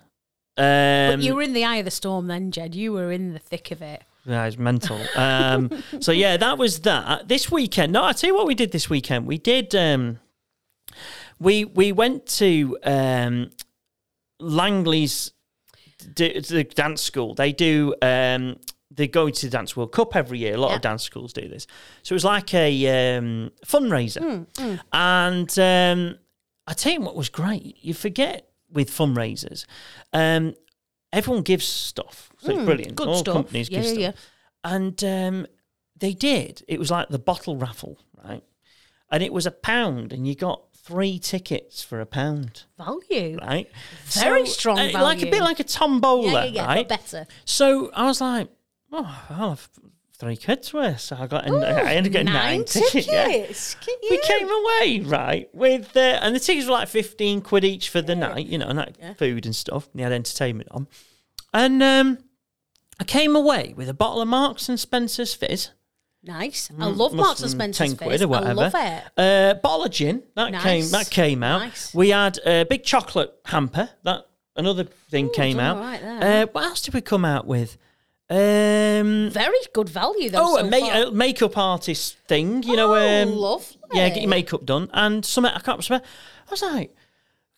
Um, 0.56 1.16
But 1.16 1.20
you 1.20 1.34
were 1.34 1.42
in 1.42 1.52
the 1.52 1.64
eye 1.64 1.76
of 1.76 1.84
the 1.84 1.90
storm 1.90 2.26
then, 2.28 2.50
Ged. 2.50 2.74
You 2.74 2.92
were 2.92 3.10
in 3.10 3.32
the 3.32 3.38
thick 3.40 3.70
of 3.70 3.82
it. 3.82 4.02
Yeah, 4.24 4.44
it's 4.46 4.56
mental. 4.58 4.98
Um, 5.16 5.70
so 6.00 6.12
yeah, 6.12 6.36
that 6.36 6.56
was 6.58 6.80
that. 6.80 7.28
This 7.28 7.50
weekend, 7.50 7.92
no, 7.92 8.04
I 8.04 8.12
tell 8.12 8.28
you 8.28 8.34
what 8.36 8.46
we 8.46 8.54
did 8.54 8.70
this 8.72 8.88
weekend. 8.88 9.26
We 9.26 9.36
did. 9.38 9.74
Um, 9.74 10.18
we 11.40 11.64
we 11.64 11.92
went 11.92 12.26
to 12.38 12.78
um, 12.84 13.50
Langley's 14.40 15.32
d- 16.14 16.38
the 16.40 16.64
dance 16.64 17.02
school. 17.02 17.34
They 17.34 17.52
do. 17.52 17.94
Um, 18.02 18.56
they 18.90 19.08
go 19.08 19.28
to 19.28 19.46
the 19.46 19.50
Dance 19.50 19.76
World 19.76 19.90
Cup 19.92 20.14
every 20.14 20.38
year. 20.38 20.54
A 20.54 20.56
lot 20.56 20.70
Yeah. 20.70 20.76
of 20.76 20.82
dance 20.82 21.02
schools 21.02 21.32
do 21.32 21.48
this. 21.48 21.66
So 22.04 22.12
it 22.12 22.16
was 22.16 22.24
like 22.24 22.54
a 22.54 23.16
um, 23.18 23.50
fundraiser, 23.66 24.46
Hmm, 24.56 24.74
and 24.92 25.58
um, 25.58 26.18
I 26.66 26.72
tell 26.74 26.92
you 26.92 27.00
what 27.00 27.16
was 27.16 27.28
great. 27.28 27.76
You 27.82 27.92
forget 27.94 28.48
with 28.74 28.90
fundraisers, 28.90 29.64
um, 30.12 30.54
everyone 31.12 31.42
gives 31.42 31.64
stuff. 31.64 32.30
So 32.38 32.52
it's 32.52 32.64
brilliant. 32.64 32.90
Hmm, 32.92 32.96
Good 32.96 33.08
All 33.08 33.16
stuff. 33.16 33.34
companies 33.34 33.70
yeah, 33.70 33.80
give 33.82 33.98
yeah, 33.98 34.10
stuff 34.10 34.24
yeah. 34.64 34.74
and 34.74 35.04
um, 35.04 35.46
they 35.98 36.12
did. 36.12 36.62
It 36.68 36.78
was 36.78 36.90
like 36.90 37.08
the 37.08 37.18
bottle 37.18 37.56
raffle, 37.56 37.98
right? 38.22 38.42
And 39.10 39.22
it 39.22 39.32
was 39.32 39.46
a 39.46 39.50
pound, 39.50 40.12
and 40.12 40.26
you 40.26 40.34
got 40.34 40.62
three 40.74 41.18
tickets 41.18 41.82
for 41.82 42.00
a 42.00 42.06
pound, 42.06 42.64
Value. 42.76 43.38
right? 43.40 43.70
Very 44.06 44.44
strong 44.46 44.78
uh, 44.78 45.00
like 45.00 45.22
a 45.22 45.30
bit 45.30 45.40
like 45.40 45.60
a 45.60 45.64
tombola, 45.64 46.24
Yeah, 46.32 46.44
yeah, 46.44 46.50
yeah. 46.50 46.66
right? 46.66 46.88
Better. 46.88 47.26
So 47.44 47.90
I 47.94 48.04
was 48.06 48.20
like, 48.20 48.48
oh, 48.92 49.24
I'll 49.30 49.50
have 49.50 49.68
three 50.18 50.36
kids 50.36 50.72
worth. 50.72 51.00
So 51.00 51.16
I 51.18 51.26
got, 51.26 51.46
and 51.46 51.64
I 51.64 51.94
ended 51.94 52.10
up 52.10 52.12
getting 52.12 52.32
nine, 52.32 52.58
nine 52.58 52.64
tickets. 52.64 53.06
tickets. 53.06 53.74
Get 53.76 53.96
We 54.10 54.18
came 54.18 54.48
away 54.48 55.00
right 55.04 55.48
with, 55.52 55.96
uh, 55.96 56.18
and 56.22 56.34
the 56.34 56.40
tickets 56.40 56.66
were 56.66 56.72
like 56.72 56.88
fifteen 56.88 57.40
quid 57.40 57.64
each 57.64 57.88
for 57.88 58.00
the 58.02 58.14
night, 58.16 58.46
you 58.46 58.58
know, 58.58 58.66
and 58.66 58.78
that 58.78 59.18
food 59.18 59.44
and 59.46 59.54
stuff. 59.54 59.88
And 59.92 59.98
they 60.00 60.02
had 60.04 60.12
entertainment 60.12 60.68
on, 60.72 60.86
and 61.52 61.82
um, 61.82 62.18
I 63.00 63.04
came 63.04 63.34
away 63.36 63.74
with 63.76 63.88
a 63.88 63.94
bottle 63.94 64.20
of 64.22 64.28
Marks 64.28 64.68
and 64.68 64.78
Spencer's 64.78 65.34
fizz. 65.34 65.70
Nice. 66.26 66.70
I 66.80 66.86
love 66.86 67.12
must 67.12 67.14
Marks 67.14 67.42
and 67.42 67.50
Spencer's 67.50 67.88
10 67.90 67.96
quid 67.98 68.10
fizz. 68.12 68.22
or 68.22 68.28
whatever. 68.28 68.48
I 68.48 68.52
love 68.54 68.74
it. 68.74 69.02
Uh, 69.18 69.54
bottle 69.60 69.84
of 69.84 69.90
gin 69.90 70.22
that 70.36 70.52
Nice. 70.52 70.62
came 70.62 70.88
that 70.92 71.10
came 71.10 71.42
out. 71.42 71.58
Nice. 71.58 71.92
We 71.94 72.10
had 72.10 72.38
a 72.46 72.64
big 72.64 72.82
chocolate 72.82 73.34
hamper 73.44 73.90
that 74.04 74.26
another 74.56 74.84
thing 74.84 75.28
came 75.34 75.60
out. 75.60 75.76
all 75.76 75.82
right 75.82 76.00
there. 76.00 76.44
uh, 76.44 76.46
what 76.52 76.64
else 76.64 76.80
did 76.80 76.94
we 76.94 77.02
come 77.02 77.26
out 77.26 77.46
with? 77.46 77.76
Um, 78.30 79.28
Very 79.30 79.58
good 79.74 79.88
value 79.88 80.30
though. 80.30 80.38
oh, 80.42 80.56
so 80.58 80.66
a, 80.66 80.70
ma- 80.70 81.02
a 81.08 81.10
makeup 81.12 81.56
artist 81.58 82.16
thing. 82.26 82.62
You 82.62 82.76
know, 82.76 82.94
Oh, 82.94 83.22
um, 83.22 83.32
lovely. 83.36 83.76
yeah, 83.92 84.08
get 84.08 84.22
your 84.22 84.30
makeup 84.30 84.64
done 84.64 84.88
and 84.92 85.24
some. 85.24 85.44
I 85.44 85.58
can't 85.60 85.86
remember. 85.88 86.06
I 86.48 86.50
was 86.50 86.62
like, 86.62 86.94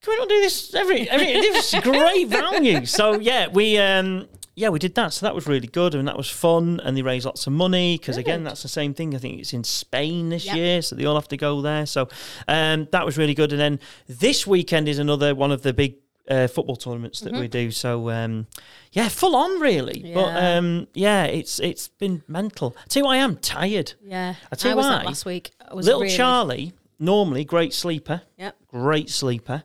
can 0.03 0.13
we 0.13 0.17
not 0.19 0.29
do 0.29 0.41
this 0.41 0.75
every? 0.75 1.09
every 1.09 1.27
this 1.27 1.73
is 1.73 1.81
great 1.83 2.29
value. 2.29 2.85
So 2.87 3.19
yeah, 3.21 3.47
we 3.49 3.79
um 3.79 4.29
yeah 4.57 4.69
we 4.71 4.79
did 4.81 4.95
that. 4.97 5.13
So 5.13 5.25
that 5.27 5.35
was 5.37 5.47
really 5.47 5.69
good 5.69 5.95
and 5.95 6.09
that 6.09 6.17
was 6.17 6.29
fun. 6.29 6.81
And 6.83 6.97
they 6.97 7.03
raised 7.03 7.27
lots 7.27 7.47
of 7.47 7.53
money 7.53 7.97
because 7.97 8.17
again 8.17 8.41
Good. 8.41 8.51
that's 8.51 8.63
the 8.63 8.69
same 8.69 8.93
thing. 8.93 9.15
I 9.15 9.19
think 9.19 9.39
it's 9.39 9.53
in 9.53 9.63
Spain 9.65 10.31
this 10.31 10.47
Yep. 10.47 10.57
year, 10.57 10.83
so 10.83 10.97
they 10.97 11.05
all 11.05 11.15
have 11.15 11.29
to 11.29 11.37
go 11.37 11.63
there. 11.63 11.87
So 11.87 12.09
um 12.49 12.89
that 12.91 13.07
was 13.07 13.17
really 13.17 13.35
good. 13.35 13.53
And 13.53 13.61
then 13.61 13.81
this 14.09 14.47
weekend 14.47 14.89
is 14.89 14.99
another 14.99 15.33
one 15.35 15.53
of 15.53 15.63
the 15.63 15.73
big. 15.73 15.95
Uh, 16.29 16.49
football 16.49 16.75
tournaments 16.75 17.21
that 17.21 17.33
we 17.33 17.47
do, 17.47 17.71
so 17.71 18.11
um, 18.11 18.49
yeah, 18.91 19.09
full 19.09 19.37
on 19.37 19.61
really. 19.61 20.01
But 20.13 20.27
Mm-hmm. 20.27 20.37
Yeah. 20.37 20.57
um, 20.57 20.87
yeah, 20.93 21.25
it's 21.25 21.61
it's 21.61 21.87
been 21.87 22.23
mental. 22.27 22.75
I 22.77 22.83
tell 22.89 23.03
you, 23.03 23.07
what, 23.07 23.13
I 23.15 23.19
am 23.19 23.37
tired. 23.37 23.93
Yeah. 24.03 24.35
I 24.51 24.57
tell 24.57 24.73
you 24.73 24.77
was 24.77 24.87
why. 24.87 25.03
last 25.05 25.25
week. 25.25 25.53
I 25.61 25.73
was 25.75 25.87
Little 25.87 26.01
really, 26.03 26.17
Charlie, 26.17 26.73
normally 26.99 27.45
great 27.45 27.73
sleeper, 27.73 28.23
Yep. 28.39 28.57
great 28.67 29.09
sleeper. 29.09 29.63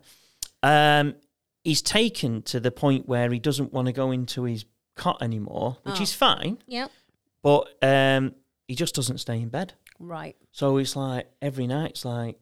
Um, 0.61 1.15
he's 1.63 1.81
taken 1.81 2.43
to 2.43 2.59
the 2.59 2.69
point 2.71 3.07
where 3.07 3.31
he 3.31 3.39
doesn't 3.39 3.73
want 3.73 3.87
to 3.87 3.91
go 3.93 4.11
into 4.11 4.43
his 4.43 4.65
cot 4.95 5.21
anymore, 5.23 5.77
which 5.83 5.99
Oh. 5.99 6.03
is 6.03 6.13
fine, 6.13 6.59
Yep. 6.67 6.91
but 7.41 7.73
um, 7.81 8.35
he 8.67 8.75
just 8.75 8.93
doesn't 8.93 9.17
stay 9.17 9.41
in 9.41 9.49
bed. 9.49 9.73
Right. 9.97 10.35
So 10.51 10.77
it's 10.77 10.95
like 10.95 11.27
every 11.41 11.65
night, 11.65 11.91
it's 11.91 12.05
like 12.05 12.39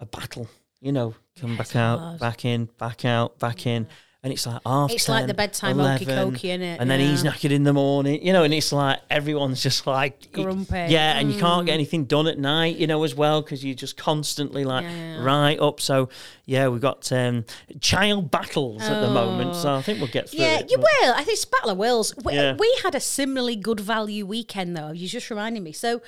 a 0.00 0.06
battle, 0.06 0.48
you 0.80 0.92
know, 0.92 1.14
come 1.40 1.56
back 1.56 1.74
out, 1.76 1.98
hard. 1.98 2.20
back 2.20 2.44
in, 2.44 2.68
back 2.78 3.04
out, 3.04 3.38
back 3.38 3.66
in. 3.66 3.86
and 4.22 4.32
it's 4.32 4.44
like 4.46 4.60
half 4.66 4.90
It's 4.90 5.08
like 5.08 5.28
the 5.28 5.34
bedtime 5.34 5.78
11, 5.78 6.08
okey-dokey, 6.08 6.44
it? 6.60 6.80
And 6.80 6.90
then 6.90 6.98
he's 6.98 7.22
Yeah. 7.22 7.30
knackered 7.30 7.52
in 7.52 7.62
the 7.62 7.72
morning, 7.72 8.26
you 8.26 8.32
know, 8.32 8.42
and 8.42 8.52
it's 8.52 8.72
like 8.72 8.98
everyone's 9.08 9.62
just 9.62 9.86
like 9.86 10.32
Grumpy. 10.32 10.72
Mm. 10.74 10.90
Yeah, 10.90 11.16
and 11.18 11.32
you 11.32 11.38
can't 11.38 11.64
get 11.64 11.74
anything 11.74 12.06
done 12.06 12.26
at 12.26 12.36
night, 12.36 12.76
you 12.76 12.88
know, 12.88 13.04
as 13.04 13.14
well 13.14 13.40
because 13.40 13.64
you're 13.64 13.76
just 13.76 13.96
constantly 13.96 14.64
like 14.64 14.82
Yeah, 14.82 14.90
yeah, 14.90 15.16
yeah. 15.18 15.22
right 15.22 15.60
up. 15.60 15.80
So 15.80 16.08
yeah, 16.46 16.68
we've 16.68 16.80
got 16.80 17.10
um, 17.12 17.44
child 17.80 18.30
battles 18.30 18.80
at 18.82 19.00
the 19.00 19.10
moment, 19.10 19.56
so 19.56 19.74
I 19.74 19.82
think 19.82 19.98
we'll 19.98 20.08
get 20.10 20.30
through. 20.30 20.40
Oh. 20.40 20.42
Yeah, 20.42 20.58
it, 20.60 20.70
you 20.70 20.78
will. 20.78 21.12
I 21.12 21.18
think 21.18 21.30
it's 21.30 21.44
Battle 21.44 21.70
of 21.70 21.76
Wills. 21.78 22.14
We, 22.24 22.34
Yeah. 22.34 22.54
we 22.56 22.78
had 22.82 22.94
a 22.94 23.00
similarly 23.00 23.56
good 23.56 23.80
value 23.80 24.24
weekend 24.24 24.76
though. 24.76 24.92
You 24.92 25.08
just 25.08 25.28
reminded 25.28 25.62
me. 25.62 25.72
So, 25.72 26.00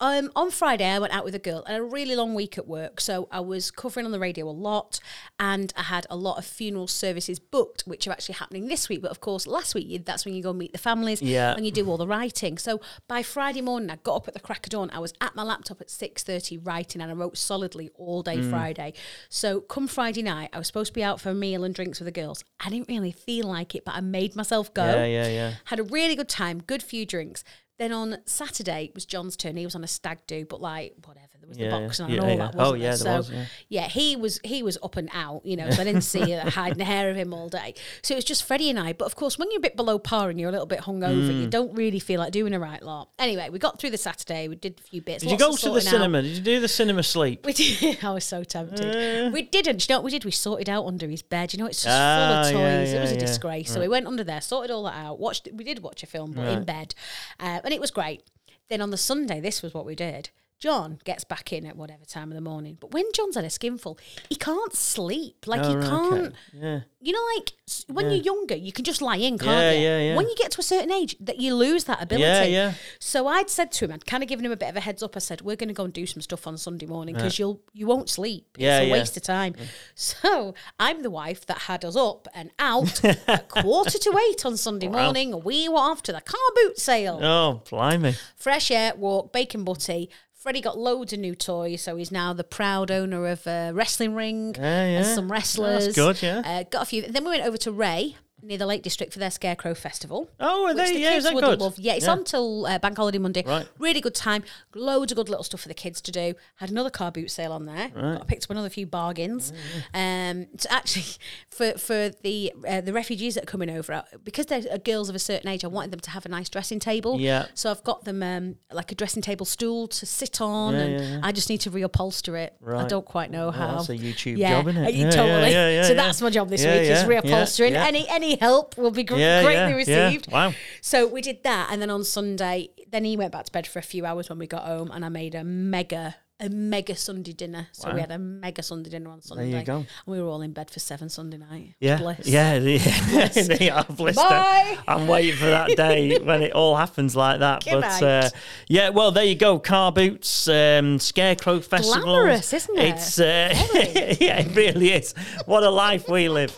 um, 0.00 0.30
on 0.36 0.50
Friday 0.50 0.84
I 0.86 0.98
went 0.98 1.14
out 1.14 1.24
with 1.24 1.34
a 1.34 1.38
girl. 1.38 1.64
and 1.66 1.76
a 1.78 1.82
really 1.82 2.14
long 2.14 2.34
week 2.34 2.58
at 2.58 2.66
work, 2.68 3.00
so 3.00 3.26
I 3.30 3.40
was 3.40 3.70
covering 3.70 4.04
on 4.06 4.12
the 4.12 4.18
radio 4.18 4.46
a 4.48 4.50
lot, 4.50 5.00
and 5.40 5.72
I 5.76 5.82
had 5.84 6.06
a 6.10 6.16
lot 6.16 6.36
of 6.38 6.44
funeral 6.44 6.86
services 6.88 7.38
booked, 7.38 7.82
which 7.86 8.06
are 8.06 8.10
actually 8.12 8.34
happening 8.34 8.68
this 8.68 8.88
week. 8.90 9.00
But 9.00 9.10
of 9.10 9.20
course, 9.20 9.46
last 9.46 9.74
week 9.74 9.88
you, 9.88 9.98
that's 9.98 10.24
when 10.26 10.34
you 10.34 10.42
go 10.42 10.52
meet 10.52 10.72
the 10.72 10.78
families, 10.78 11.22
Yeah. 11.22 11.54
and 11.56 11.64
you 11.64 11.72
do 11.72 11.88
all 11.88 11.96
the 11.96 12.06
writing. 12.06 12.58
So 12.58 12.80
by 13.08 13.22
Friday 13.22 13.62
morning, 13.62 13.88
I 13.90 13.96
got 13.96 14.16
up 14.16 14.28
at 14.28 14.34
the 14.34 14.40
crack 14.40 14.66
of 14.66 14.70
dawn. 14.70 14.90
I 14.92 14.98
was 14.98 15.14
at 15.22 15.34
my 15.34 15.42
laptop 15.42 15.80
at 15.80 15.88
six 15.90 16.22
thirty 16.22 16.58
writing, 16.58 17.00
and 17.00 17.10
I 17.10 17.14
wrote 17.14 17.38
solidly 17.38 17.88
all 17.94 18.22
day 18.22 18.36
Mm. 18.36 18.50
Friday. 18.50 18.92
So 19.30 19.60
come 19.62 19.85
Friday 19.86 20.22
night, 20.22 20.50
I 20.52 20.58
was 20.58 20.66
supposed 20.66 20.88
to 20.88 20.94
be 20.94 21.02
out 21.02 21.20
for 21.20 21.30
a 21.30 21.34
meal 21.34 21.64
and 21.64 21.74
drinks 21.74 22.00
with 22.00 22.06
the 22.06 22.12
girls. 22.12 22.44
I 22.60 22.70
didn't 22.70 22.88
really 22.88 23.12
feel 23.12 23.46
like 23.46 23.74
it, 23.74 23.84
but 23.84 23.94
I 23.94 24.00
made 24.00 24.36
myself 24.36 24.72
go. 24.72 24.84
Yeah, 24.84 25.06
yeah, 25.06 25.28
yeah. 25.28 25.54
Had 25.66 25.78
a 25.78 25.84
really 25.84 26.14
good 26.14 26.28
time, 26.28 26.62
good 26.62 26.82
few 26.82 27.06
drinks. 27.06 27.44
Then 27.78 27.92
on 27.92 28.18
Saturday 28.24 28.86
it 28.86 28.94
was 28.94 29.04
John's 29.04 29.36
turn. 29.36 29.56
He 29.56 29.64
was 29.64 29.74
on 29.74 29.84
a 29.84 29.88
stag 29.88 30.18
do, 30.26 30.46
but 30.46 30.60
like 30.60 30.94
whatever. 31.04 31.25
There 31.46 31.50
was 31.50 31.58
Yeah, 31.58 31.70
the 31.78 31.86
boxing 31.86 32.08
yeah, 32.08 32.14
and 32.16 32.20
all 32.24 32.28
yeah. 32.30 32.36
that. 32.36 32.54
Oh, 32.54 32.58
Wasn't 32.58 32.80
yeah, 32.82 32.88
there? 32.90 32.96
so 32.96 33.16
was, 33.16 33.32
yeah. 33.68 33.88
he 33.88 34.16
was 34.16 34.40
he 34.44 34.62
was 34.62 34.78
up 34.82 34.96
and 34.96 35.08
out, 35.14 35.42
you 35.44 35.56
know. 35.56 35.70
So 35.70 35.80
I 35.80 35.84
didn't 35.84 36.02
see 36.02 36.32
a 36.32 36.50
hide 36.50 36.72
and 36.72 36.82
hair 36.82 37.08
of 37.10 37.16
him 37.16 37.32
all 37.32 37.48
day. 37.48 37.74
So 38.02 38.14
it 38.14 38.16
was 38.16 38.24
just 38.24 38.44
Freddie 38.44 38.68
and 38.70 38.78
I. 38.78 38.92
But 38.92 39.04
of 39.06 39.14
course, 39.16 39.38
when 39.38 39.50
you're 39.50 39.58
a 39.58 39.62
bit 39.62 39.76
below 39.76 39.98
par 39.98 40.28
and 40.30 40.38
you're 40.40 40.48
a 40.48 40.52
little 40.52 40.66
bit 40.66 40.80
hungover, 40.80 41.30
Mm. 41.30 41.40
you 41.40 41.46
don't 41.46 41.72
really 41.74 41.98
feel 42.00 42.20
like 42.20 42.32
doing 42.32 42.52
a 42.52 42.58
right 42.58 42.82
lot. 42.82 43.10
Anyway, 43.18 43.48
we 43.50 43.58
got 43.58 43.78
through 43.78 43.90
the 43.90 43.98
Saturday. 43.98 44.48
We 44.48 44.56
did 44.56 44.80
a 44.80 44.82
few 44.82 45.00
bits. 45.02 45.22
Did 45.22 45.30
you 45.32 45.38
go 45.38 45.50
to 45.50 45.52
the 45.52 45.58
sorting 45.58 45.86
out. 45.88 45.90
cinema? 45.90 46.22
Did 46.22 46.36
you 46.36 46.42
do 46.42 46.60
the 46.60 46.68
cinema 46.68 47.02
sleep? 47.02 47.46
We 47.46 47.52
did. 47.52 47.98
I 48.04 48.10
was 48.12 48.24
so 48.24 48.42
tempted. 48.44 49.32
we 49.32 49.42
didn't. 49.42 49.88
You 49.88 49.92
know 49.94 49.98
what 49.98 50.04
we 50.04 50.10
did? 50.10 50.24
We 50.24 50.30
sorted 50.32 50.68
out 50.68 50.84
under 50.86 51.08
his 51.08 51.22
bed. 51.22 51.52
You 51.52 51.58
know, 51.60 51.66
it's 51.66 51.82
just 51.82 51.96
Ah, 51.96 52.42
full 52.44 52.56
of 52.56 52.60
yeah, 52.62 52.78
toys. 52.80 52.92
it 52.92 53.00
was 53.00 53.12
a 53.12 53.16
disgrace. 53.16 53.70
So 53.72 53.80
we 53.80 53.88
went 53.88 54.06
under 54.06 54.24
there, 54.24 54.40
sorted 54.40 54.70
all 54.70 54.82
that 54.84 54.96
out. 54.96 55.18
Watched. 55.18 55.48
We 55.52 55.64
did 55.64 55.80
watch 55.82 56.02
a 56.02 56.06
film, 56.06 56.32
but 56.32 56.46
in 56.48 56.64
bed, 56.64 56.94
uh, 57.40 57.60
and 57.64 57.72
it 57.72 57.80
was 57.80 57.90
great. 57.90 58.22
Then 58.68 58.80
on 58.80 58.90
the 58.90 58.96
Sunday, 58.96 59.38
this 59.40 59.62
was 59.62 59.72
what 59.74 59.86
we 59.86 59.94
did. 59.94 60.30
John 60.58 60.98
gets 61.04 61.22
back 61.24 61.52
in 61.52 61.66
at 61.66 61.76
whatever 61.76 62.04
time 62.06 62.30
of 62.30 62.34
the 62.34 62.40
morning. 62.40 62.78
But 62.80 62.92
when 62.92 63.04
John's 63.12 63.34
had 63.36 63.44
a 63.44 63.50
skinful, 63.50 63.98
he 64.28 64.36
can't 64.36 64.74
sleep. 64.74 65.46
Like 65.46 65.60
Oh, 65.62 65.70
you 65.70 65.76
right, 65.78 65.88
can't. 65.88 66.12
okay. 66.26 66.36
Yeah. 66.54 66.80
You 67.00 67.12
know, 67.12 67.22
like 67.36 67.52
when 67.88 68.06
you're 68.06 68.22
younger, 68.22 68.56
you 68.56 68.72
can 68.72 68.84
just 68.84 69.00
lie 69.02 69.16
in, 69.16 69.38
can't 69.38 69.50
Yeah, 69.50 69.72
you? 69.72 69.80
yeah, 69.80 69.98
yeah. 70.10 70.16
When 70.16 70.26
you 70.28 70.34
get 70.36 70.50
to 70.52 70.60
a 70.60 70.64
certain 70.64 70.90
age, 70.90 71.14
that 71.20 71.38
you 71.38 71.54
lose 71.54 71.84
that 71.84 72.02
ability. 72.02 72.24
Yeah, 72.24 72.44
yeah. 72.44 72.74
So 72.98 73.28
I'd 73.28 73.48
said 73.50 73.70
to 73.72 73.84
him, 73.84 73.92
I'd 73.92 74.06
kind 74.06 74.22
of 74.22 74.28
given 74.28 74.44
him 74.44 74.50
a 74.50 74.56
bit 74.56 74.70
of 74.70 74.76
a 74.76 74.80
heads 74.80 75.02
up. 75.02 75.14
I 75.14 75.20
said, 75.20 75.42
"We're 75.42 75.56
going 75.56 75.68
to 75.68 75.74
go 75.74 75.84
and 75.84 75.92
do 75.92 76.06
some 76.06 76.20
stuff 76.22 76.46
on 76.46 76.56
Sunday 76.58 76.86
morning 76.86 77.14
because 77.14 77.38
you'll 77.38 77.60
you 77.72 77.86
won't 77.86 78.08
sleep. 78.08 78.56
Yeah, 78.58 78.78
it's 78.78 78.84
a 78.84 78.86
yeah. 78.88 78.92
waste 78.92 79.16
of 79.16 79.22
time." 79.22 79.54
So 79.94 80.54
I'm 80.80 81.02
the 81.02 81.10
wife 81.10 81.46
that 81.46 81.58
had 81.58 81.84
us 81.84 81.96
up 81.96 82.28
and 82.34 82.50
out 82.58 83.04
at 83.28 83.48
quarter 83.48 83.98
to 83.98 84.18
eight 84.30 84.44
on 84.46 84.56
Sunday 84.56 84.88
morning. 84.88 85.32
and 85.34 85.44
We 85.44 85.68
were 85.68 85.76
off 85.78 86.02
to 86.04 86.12
the 86.12 86.20
car 86.20 86.40
boot 86.56 86.78
sale 86.78 87.18
Oh, 87.22 87.62
blimey. 87.68 88.14
fresh 88.36 88.70
air 88.70 88.94
walk, 88.96 89.32
bacon 89.32 89.64
butty. 89.64 90.10
Freddie 90.46 90.60
got 90.60 90.78
loads 90.78 91.12
of 91.12 91.18
new 91.18 91.34
toys, 91.34 91.82
so 91.82 91.96
he's 91.96 92.12
now 92.12 92.32
the 92.32 92.44
proud 92.44 92.92
owner 92.92 93.26
of 93.26 93.44
a 93.48 93.72
wrestling 93.74 94.14
ring 94.14 94.54
Yeah, 94.56 94.62
and 94.62 95.04
some 95.04 95.32
wrestlers. 95.32 95.86
That's 95.86 95.96
good, 95.96 96.22
yeah. 96.22 96.42
Uh, 96.46 96.62
got 96.70 96.82
a 96.82 96.84
few. 96.84 97.02
Then 97.02 97.24
we 97.24 97.30
went 97.30 97.42
over 97.42 97.56
to 97.56 97.72
Ray 97.72 98.14
near 98.46 98.58
the 98.58 98.66
Lake 98.66 98.82
District 98.82 99.12
for 99.12 99.18
their 99.18 99.30
Scarecrow 99.30 99.74
Festival. 99.74 100.30
Oh, 100.40 100.66
are 100.66 100.74
they? 100.74 100.92
the 100.94 100.98
Yeah, 101.00 101.14
is 101.16 101.24
that 101.24 101.34
would 101.34 101.44
good? 101.44 101.60
Love. 101.60 101.78
Yeah, 101.78 101.94
it's 101.94 102.06
Yeah. 102.06 102.12
on 102.12 102.24
till 102.24 102.66
uh, 102.66 102.78
Bank 102.78 102.96
Holiday 102.96 103.18
Monday. 103.18 103.42
Right. 103.46 103.66
Really 103.78 104.00
good 104.00 104.14
time. 104.14 104.44
Loads 104.74 105.12
of 105.12 105.16
good 105.16 105.28
little 105.28 105.44
stuff 105.44 105.60
for 105.60 105.68
the 105.68 105.74
kids 105.74 106.00
to 106.02 106.12
do. 106.12 106.34
Had 106.56 106.70
another 106.70 106.90
car 106.90 107.10
boot 107.10 107.30
sale 107.30 107.52
on 107.52 107.66
there. 107.66 107.88
Got, 107.88 108.26
picked 108.28 108.44
up 108.44 108.50
another 108.50 108.68
few 108.70 108.86
bargains. 108.86 109.52
Um, 109.92 110.46
so 110.58 110.68
actually, 110.70 111.04
for 111.50 111.72
for 111.72 112.10
the 112.22 112.52
uh, 112.68 112.80
the 112.80 112.92
refugees 112.92 113.34
that 113.34 113.44
are 113.44 113.46
coming 113.46 113.70
over, 113.70 114.04
because 114.24 114.46
they're 114.46 114.62
uh, 114.70 114.76
girls 114.78 115.08
of 115.08 115.14
a 115.14 115.18
certain 115.20 115.48
age, 115.50 115.64
I 115.64 115.68
wanted 115.68 115.90
them 115.90 116.00
to 116.00 116.10
have 116.10 116.24
a 116.26 116.28
nice 116.28 116.48
dressing 116.48 116.78
table. 116.78 117.18
Yeah. 117.20 117.46
So 117.54 117.70
I've 117.70 117.82
got 117.84 118.04
them 118.04 118.22
um, 118.22 118.56
like 118.72 118.92
a 118.92 118.94
dressing 118.94 119.22
table 119.22 119.46
stool 119.46 119.88
to 119.88 120.06
sit 120.06 120.40
on, 120.40 120.74
Yeah, 120.74 120.80
and 120.80 121.04
yeah. 121.04 121.20
I 121.22 121.32
just 121.32 121.48
need 121.48 121.60
to 121.62 121.70
reupholster 121.70 122.38
it. 122.38 122.54
Right. 122.60 122.84
I 122.84 122.88
don't 122.88 123.04
quite 123.06 123.30
know 123.30 123.50
how. 123.50 123.76
that's 123.76 123.88
a 123.88 123.96
YouTube 123.96 124.38
job, 124.38 124.68
isn't 124.68 124.82
it? 124.84 124.94
Yeah, 124.96 125.10
totally. 125.10 125.50
yeah, 125.50 125.68
yeah, 125.70 125.82
so 125.84 125.94
that's 125.94 126.22
my 126.22 126.30
job 126.30 126.48
this 126.48 126.62
week 126.62 126.70
is 126.90 127.02
reupholstering. 127.04 127.72
yeah. 127.72 127.84
Any 127.86 128.35
any 128.36 128.40
help 128.40 128.76
will 128.76 128.90
be 128.90 129.04
gr- 129.04 129.16
Yeah, 129.16 129.42
greatly 129.42 129.60
yeah, 129.60 129.68
yeah. 129.96 130.06
received. 130.06 130.32
Wow. 130.32 130.52
So 130.80 131.06
we 131.06 131.20
did 131.20 131.42
that, 131.44 131.68
and 131.70 131.80
then 131.80 131.90
on 131.90 132.04
Sunday, 132.04 132.70
then 132.90 133.04
he 133.04 133.16
went 133.16 133.32
back 133.32 133.44
to 133.46 133.52
bed 133.52 133.66
for 133.66 133.78
a 133.78 133.82
few 133.82 134.04
hours 134.06 134.28
when 134.28 134.38
we 134.38 134.46
got 134.46 134.64
home, 134.64 134.90
and 134.90 135.04
I 135.04 135.08
made 135.08 135.34
a 135.34 135.44
mega. 135.44 136.16
A 136.38 136.50
mega 136.50 136.94
Sunday 136.94 137.32
dinner, 137.32 137.68
so 137.72 137.94
we 137.94 138.00
had 138.02 138.10
a 138.10 138.18
mega 138.18 138.62
Sunday 138.62 138.90
dinner 138.90 139.08
on 139.08 139.22
Sunday. 139.22 139.50
There 139.52 139.60
you 139.60 139.64
go. 139.64 139.76
And 139.76 139.86
we 140.04 140.20
were 140.20 140.28
all 140.28 140.42
in 140.42 140.52
bed 140.52 140.70
for 140.70 140.80
seven 140.80 141.08
Sunday 141.08 141.38
night. 141.38 141.76
Yeah, 141.80 141.96
Bliss. 141.96 142.26
yeah, 142.28 142.56
yeah. 142.58 143.28
they 143.28 143.70
are 143.70 143.84
blister. 143.84 144.20
Bye. 144.20 144.76
I'm 144.86 145.06
waiting 145.06 145.34
for 145.34 145.46
that 145.46 145.74
day 145.78 146.18
when 146.22 146.42
it 146.42 146.52
all 146.52 146.76
happens 146.76 147.16
like 147.16 147.40
that. 147.40 147.64
Good 147.64 147.80
but 147.80 148.02
uh, 148.02 148.28
yeah, 148.68 148.90
well, 148.90 149.12
there 149.12 149.24
you 149.24 149.34
go. 149.34 149.58
Car 149.58 149.90
boots, 149.92 150.46
um, 150.48 150.98
scarecrow 150.98 151.60
festival. 151.60 152.02
Glamorous, 152.02 152.52
isn't 152.52 152.78
it? 152.80 152.84
It's 152.84 153.18
uh, 153.18 153.54
yeah, 154.20 154.40
it 154.40 154.54
really 154.54 154.92
is. 154.92 155.14
What 155.46 155.62
a 155.62 155.70
life 155.70 156.06
we 156.06 156.28
live. 156.28 156.54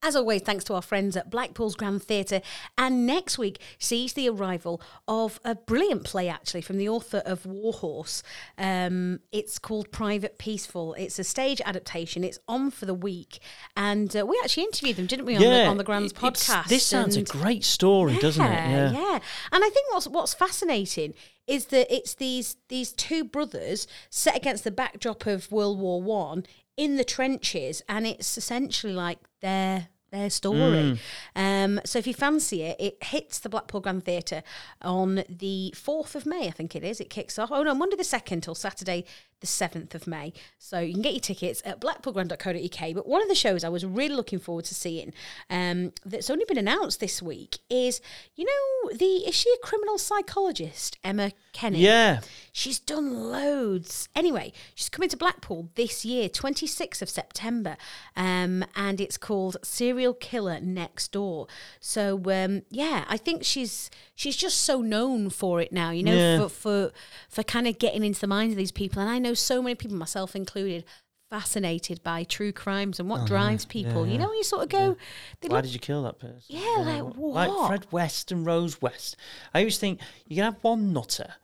As 0.00 0.14
always, 0.14 0.42
thanks 0.42 0.62
to 0.64 0.74
our 0.74 0.82
friends 0.82 1.16
at 1.16 1.28
Blackpool's 1.28 1.74
Grand 1.74 2.02
Theatre. 2.04 2.40
And 2.76 3.04
next 3.04 3.36
week 3.36 3.58
sees 3.78 4.12
the 4.12 4.28
arrival 4.28 4.80
of 5.08 5.40
a 5.44 5.56
brilliant 5.56 6.04
play, 6.04 6.28
actually, 6.28 6.60
from 6.62 6.78
the 6.78 6.88
author 6.88 7.18
of 7.26 7.44
Warhorse. 7.44 8.22
Um, 8.56 9.18
it's 9.32 9.58
called 9.58 9.90
Private 9.90 10.38
Peaceful. 10.38 10.94
It's 10.94 11.18
a 11.18 11.24
stage 11.24 11.60
adaptation. 11.64 12.22
It's 12.22 12.38
on 12.46 12.70
for 12.70 12.86
the 12.86 12.94
week. 12.94 13.40
And 13.76 14.16
uh, 14.16 14.24
we 14.24 14.40
actually 14.44 14.64
interviewed 14.64 14.96
them, 14.96 15.06
didn't 15.06 15.26
we, 15.26 15.34
on, 15.34 15.42
the, 15.42 15.64
on 15.66 15.76
the 15.78 15.84
Grand's 15.84 16.12
podcast? 16.12 16.68
This 16.68 16.86
sounds 16.86 17.16
And- 17.16 17.28
a 17.28 17.32
great 17.32 17.64
story, 17.64 18.18
doesn't 18.18 18.44
it? 18.44 18.48
yeah, 18.50 18.92
yeah. 18.92 19.18
And 19.50 19.64
I 19.64 19.68
think 19.68 19.92
what's 19.92 20.06
what's 20.06 20.32
fascinating 20.32 21.14
is 21.48 21.66
that 21.66 21.92
it's 21.92 22.14
these 22.14 22.56
these 22.68 22.92
two 22.92 23.24
brothers 23.24 23.88
set 24.10 24.36
against 24.36 24.62
the 24.62 24.70
backdrop 24.70 25.26
of 25.26 25.50
World 25.50 25.80
War 25.80 26.00
One 26.00 26.44
in 26.76 26.96
the 26.96 27.04
trenches, 27.04 27.82
and 27.88 28.06
it's 28.06 28.38
essentially 28.38 28.92
like 28.92 29.18
their 29.40 29.88
their 30.10 30.30
story. 30.30 30.98
Um, 31.36 31.80
so 31.84 31.98
if 31.98 32.06
you 32.06 32.14
fancy 32.14 32.62
it, 32.62 32.76
it 32.80 33.02
hits 33.02 33.38
the 33.38 33.48
Blackpool 33.48 33.80
Grand 33.80 34.04
Theatre 34.04 34.42
on 34.80 35.24
the 35.28 35.72
fourth 35.76 36.14
of 36.14 36.24
May, 36.24 36.46
I 36.48 36.50
think 36.50 36.74
it 36.74 36.84
is. 36.84 37.00
It 37.00 37.10
kicks 37.10 37.38
off. 37.38 37.50
Oh 37.52 37.62
no, 37.62 37.74
Monday 37.74 37.96
the 37.96 38.04
second 38.04 38.42
till 38.42 38.54
Saturday 38.54 39.04
the 39.40 39.46
seventh 39.46 39.94
of 39.94 40.06
May. 40.06 40.32
So 40.58 40.80
you 40.80 40.92
can 40.92 41.02
get 41.02 41.12
your 41.12 41.20
tickets 41.20 41.62
at 41.64 41.80
blackpoolgrand.co.uk. 41.80 42.94
But 42.94 43.06
one 43.06 43.22
of 43.22 43.28
the 43.28 43.34
shows 43.34 43.64
I 43.64 43.68
was 43.68 43.84
really 43.84 44.14
looking 44.14 44.38
forward 44.38 44.64
to 44.66 44.74
seeing 44.74 45.12
um, 45.50 45.92
that's 46.04 46.30
only 46.30 46.44
been 46.46 46.58
announced 46.58 47.00
this 47.00 47.22
week 47.22 47.58
is, 47.70 48.00
you 48.34 48.44
know, 48.44 48.90
the 48.96 49.04
is 49.28 49.34
she 49.34 49.50
a 49.50 49.66
criminal 49.66 49.98
psychologist, 49.98 50.98
Emma 51.04 51.32
Kenny? 51.52 51.80
Yeah. 51.80 52.20
She's 52.52 52.78
done 52.80 53.30
loads. 53.30 54.08
Anyway, 54.16 54.52
she's 54.74 54.88
coming 54.88 55.08
to 55.10 55.16
Blackpool 55.16 55.68
this 55.76 56.04
year, 56.04 56.28
26th 56.28 57.02
of 57.02 57.08
September, 57.08 57.76
um, 58.16 58.64
and 58.74 59.00
it's 59.00 59.16
called 59.16 59.56
Serial 59.62 60.14
Killer 60.14 60.58
Next 60.60 61.12
Door. 61.12 61.46
So 61.80 62.20
um, 62.32 62.62
yeah, 62.70 63.04
I 63.08 63.16
think 63.16 63.44
she's 63.44 63.90
she's 64.14 64.36
just 64.36 64.62
so 64.62 64.80
known 64.80 65.30
for 65.30 65.60
it 65.60 65.72
now, 65.72 65.90
you 65.90 66.02
know, 66.02 66.14
Yeah. 66.14 66.38
for 66.38 66.48
for 66.48 66.92
for 67.28 67.42
kind 67.44 67.68
of 67.68 67.78
getting 67.78 68.02
into 68.04 68.20
the 68.20 68.26
minds 68.26 68.52
of 68.52 68.56
these 68.58 68.72
people. 68.72 69.00
And 69.00 69.10
I 69.10 69.18
know 69.18 69.27
so 69.34 69.62
many 69.62 69.74
people, 69.74 69.96
myself 69.96 70.34
included. 70.36 70.84
Fascinated 71.30 72.02
by 72.02 72.24
true 72.24 72.52
crimes 72.52 72.98
and 72.98 73.10
what 73.10 73.20
oh, 73.20 73.26
drives 73.26 73.66
people. 73.66 74.06
You 74.06 74.16
know, 74.16 74.32
you 74.32 74.42
sort 74.42 74.62
of 74.62 74.70
go, 74.70 74.96
they 75.42 75.48
Why 75.48 75.56
look- 75.56 75.66
did 75.66 75.74
you 75.74 75.78
kill 75.78 76.02
that 76.04 76.18
person? 76.18 76.40
Yeah, 76.48 76.76
like, 76.78 77.02
Like 77.18 77.50
what? 77.50 77.68
Fred 77.68 77.86
West 77.92 78.32
and 78.32 78.46
Rose 78.46 78.80
West. 78.80 79.14
I 79.52 79.58
always 79.58 79.76
think 79.76 80.00
you 80.26 80.36
can 80.36 80.44
have 80.46 80.56
one 80.62 80.94
nutter, 80.94 81.34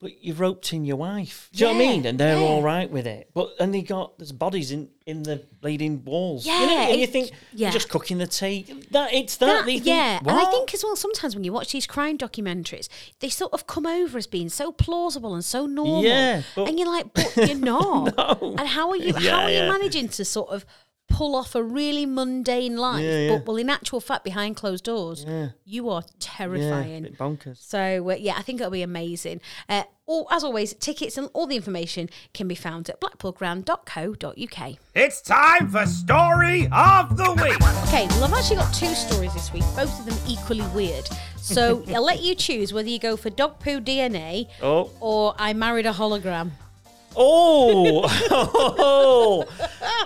but 0.00 0.24
you've 0.24 0.40
roped 0.40 0.72
in 0.72 0.84
your 0.84 0.96
wife. 0.96 1.50
Do 1.52 1.58
you 1.58 1.66
know 1.66 1.78
what 1.78 1.84
I 1.84 1.86
mean? 1.88 2.06
And 2.06 2.18
they're 2.18 2.38
yeah. 2.38 2.42
all 2.42 2.62
right 2.62 2.90
with 2.90 3.06
it. 3.06 3.30
But 3.34 3.50
and 3.60 3.74
they 3.74 3.82
got 3.82 4.16
there's 4.18 4.32
bodies 4.32 4.70
in 4.72 4.88
in 5.06 5.22
the 5.22 5.44
bleeding 5.60 6.02
walls. 6.04 6.46
you 6.46 6.52
know? 6.52 6.72
Yeah, 6.72 6.88
and 6.88 7.00
you 7.00 7.06
think 7.06 7.32
yeah. 7.52 7.70
just 7.70 7.90
cooking 7.90 8.16
the 8.18 8.26
tea. 8.26 8.66
That 8.92 9.12
it's 9.12 9.36
that. 9.36 9.46
That- 9.46 9.64
think, 9.66 9.84
yeah, 9.84 10.18
and 10.20 10.30
I 10.30 10.46
think 10.46 10.72
as 10.72 10.82
well 10.82 10.96
sometimes 10.96 11.34
when 11.34 11.44
you 11.44 11.52
watch 11.52 11.72
these 11.72 11.86
crime 11.86 12.16
documentaries, 12.16 12.88
they 13.20 13.28
sort 13.28 13.52
of 13.52 13.66
come 13.66 13.86
over 13.86 14.16
as 14.16 14.26
being 14.26 14.48
so 14.48 14.72
plausible 14.72 15.34
and 15.34 15.44
so 15.44 15.66
normal. 15.66 16.02
Yeah, 16.02 16.42
but- 16.54 16.68
and 16.68 16.78
you're 16.78 16.88
like, 16.88 17.12
but 17.12 17.36
you're 17.36 17.56
not. 17.58 18.16
No. 18.16 18.54
And 18.58 18.68
how 18.68 18.88
are 18.90 18.96
you? 18.96 19.14
Yeah, 19.18 19.30
how 19.30 19.42
are 19.42 19.50
yeah. 19.50 19.66
you 19.66 19.72
managing 19.72 20.08
to 20.08 20.24
sort 20.24 20.48
of 20.48 20.64
pull 21.10 21.36
off 21.36 21.54
a 21.54 21.62
really 21.62 22.06
mundane 22.06 22.76
life, 22.78 23.02
Yeah, 23.04 23.18
yeah. 23.18 23.36
but 23.36 23.46
well, 23.46 23.56
in 23.58 23.68
actual 23.68 24.00
fact, 24.00 24.24
behind 24.24 24.56
closed 24.56 24.84
doors, 24.84 25.26
you 25.66 25.90
are 25.90 26.02
Yeah, 26.06 26.12
terrifying. 26.18 27.02
bit 27.02 27.18
bonkers. 27.18 27.58
So 27.60 28.10
uh, 28.10 28.14
yeah, 28.14 28.34
I 28.38 28.42
think 28.42 28.60
it'll 28.60 28.70
be 28.70 28.80
amazing. 28.82 29.40
Uh, 29.68 29.82
all, 30.06 30.26
as 30.30 30.42
always, 30.42 30.72
tickets 30.74 31.16
and 31.18 31.28
all 31.34 31.46
the 31.46 31.54
information 31.56 32.08
can 32.34 32.48
be 32.48 32.54
found 32.56 32.88
at 32.90 33.00
blackpoolgrand.co.uk. 33.00 34.76
It's 34.94 35.20
time 35.20 35.68
for 35.68 35.86
Story 35.86 36.68
of 36.72 37.16
the 37.16 37.30
Week. 37.32 37.60
Okay, 37.88 38.06
well, 38.08 38.24
I've 38.24 38.32
actually 38.34 38.56
got 38.56 38.72
two 38.74 38.94
stories 38.94 39.32
this 39.34 39.52
week, 39.52 39.62
both 39.76 39.98
of 40.00 40.06
them 40.06 40.18
equally 40.28 40.66
weird. 40.74 41.08
So 41.36 41.84
I'll 41.94 42.04
let 42.04 42.22
you 42.22 42.34
choose 42.34 42.72
whether 42.72 42.88
you 42.88 42.98
go 42.98 43.16
for 43.16 43.30
dog 43.30 43.60
poo 43.60 43.80
DNA 43.80 44.48
Oh. 44.62 44.90
or 45.00 45.34
I 45.38 45.52
married 45.52 45.86
a 45.86 45.92
hologram. 45.92 46.50
Oh, 47.16 48.02
oh. 48.30 49.44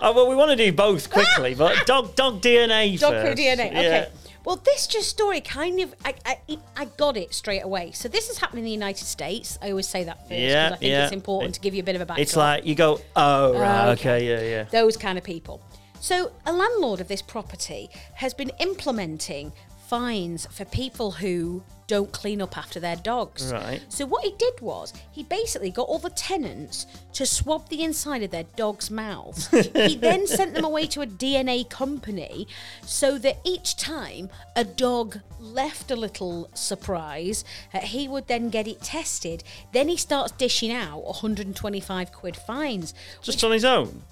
Uh, 0.00 0.12
well, 0.14 0.28
we 0.28 0.34
want 0.34 0.50
to 0.50 0.56
do 0.56 0.72
both 0.72 1.10
quickly, 1.10 1.54
but 1.54 1.86
dog 1.86 2.14
dog 2.14 2.40
DNA 2.40 2.98
Dog 2.98 3.12
first. 3.12 3.36
poo 3.36 3.42
DNA. 3.42 3.68
Okay. 3.70 4.08
Well, 4.44 4.56
this 4.56 4.86
just 4.86 5.08
story 5.08 5.40
kind 5.40 5.80
of 5.80 5.94
I, 6.04 6.14
I 6.26 6.38
it- 6.48 6.58
I 6.76 6.84
got 6.84 7.16
it 7.16 7.32
straight 7.32 7.62
away. 7.64 7.92
So 7.92 8.08
this 8.08 8.28
is 8.28 8.38
happening 8.38 8.64
in 8.64 8.66
the 8.66 8.72
United 8.72 9.06
States. 9.06 9.58
I 9.62 9.70
always 9.70 9.88
say 9.88 10.04
that 10.04 10.18
first 10.18 10.28
because 10.30 10.42
Yeah, 10.52 10.70
I 10.72 10.76
think 10.76 10.90
yeah. 10.90 11.04
it's 11.04 11.12
important 11.12 11.54
to 11.54 11.60
give 11.60 11.74
you 11.74 11.80
a 11.80 11.84
bit 11.84 11.94
of 11.96 12.02
a 12.02 12.06
backdrop. 12.06 12.22
It's 12.22 12.36
like 12.36 12.66
you 12.66 12.74
go, 12.74 13.00
oh, 13.16 13.58
right, 13.58 13.88
okay. 13.92 14.16
okay, 14.16 14.28
yeah, 14.28 14.40
yeah. 14.58 14.64
those 14.64 14.96
kind 14.98 15.16
of 15.16 15.24
people. 15.24 15.62
So, 16.00 16.32
a 16.44 16.52
landlord 16.52 17.00
of 17.00 17.08
this 17.08 17.22
property 17.22 17.88
has 18.16 18.34
been 18.34 18.50
implementing 18.60 19.52
fines 19.88 20.46
for 20.50 20.64
people 20.64 21.12
who 21.12 21.62
don't 21.86 22.12
clean 22.12 22.40
up 22.40 22.56
after 22.56 22.80
their 22.80 22.96
dogs. 22.96 23.52
Right. 23.52 23.82
So, 23.88 24.06
what 24.06 24.24
he 24.24 24.32
did 24.38 24.60
was 24.60 24.92
he 25.12 25.22
basically 25.22 25.70
got 25.70 25.88
all 25.88 25.98
the 25.98 26.10
tenants 26.10 26.86
to 27.12 27.26
swab 27.26 27.68
the 27.68 27.82
inside 27.82 28.22
of 28.22 28.30
their 28.30 28.44
dogs' 28.56 28.90
mouths. 28.90 29.48
he 29.74 29.96
then 29.96 30.26
sent 30.26 30.54
them 30.54 30.64
away 30.64 30.86
to 30.88 31.02
a 31.02 31.06
DNA 31.06 31.68
company 31.68 32.48
so 32.82 33.18
that 33.18 33.38
each 33.44 33.76
time 33.76 34.30
a 34.56 34.64
dog 34.64 35.20
left 35.38 35.90
a 35.90 35.96
little 35.96 36.48
surprise, 36.54 37.44
uh, 37.72 37.80
he 37.80 38.08
would 38.08 38.26
then 38.28 38.48
get 38.48 38.66
it 38.66 38.80
tested. 38.80 39.44
Then 39.72 39.88
he 39.88 39.96
starts 39.96 40.32
dishing 40.32 40.72
out 40.72 41.04
125 41.04 42.12
quid 42.12 42.36
fines. 42.36 42.94
Just 43.22 43.44
on 43.44 43.52
his 43.52 43.64
own. 43.64 44.02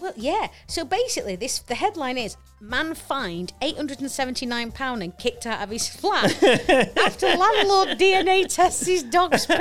Well, 0.00 0.12
yeah. 0.16 0.48
So 0.66 0.84
basically, 0.84 1.36
this 1.36 1.58
the 1.60 1.74
headline 1.74 2.18
is: 2.18 2.36
Man 2.60 2.94
fined 2.94 3.52
eight 3.62 3.76
hundred 3.76 4.00
and 4.00 4.10
seventy 4.10 4.46
nine 4.46 4.72
pound 4.72 5.02
and 5.02 5.16
kicked 5.18 5.46
out 5.46 5.62
of 5.62 5.70
his 5.70 5.88
flat 5.88 6.42
after 6.98 7.26
landlord 7.26 7.98
DNA 7.98 8.46
tests 8.52 8.86
his 8.86 9.02
dog's 9.02 9.46
poo. 9.46 9.54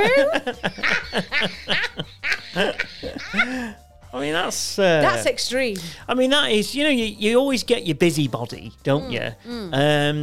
I 4.17 4.21
mean, 4.21 4.33
that's 4.33 4.79
uh, 4.79 5.01
That's 5.01 5.25
extreme. 5.25 5.77
I 6.07 6.13
mean, 6.13 6.29
that 6.31 6.51
is, 6.51 6.73
you 6.75 6.83
know, 6.83 6.89
you, 6.89 7.05
you 7.05 7.37
always 7.37 7.63
get 7.63 7.85
your 7.85 7.95
busybody, 7.95 8.71
don't 8.83 9.09
Mm, 9.11 9.13
you? 9.13 9.77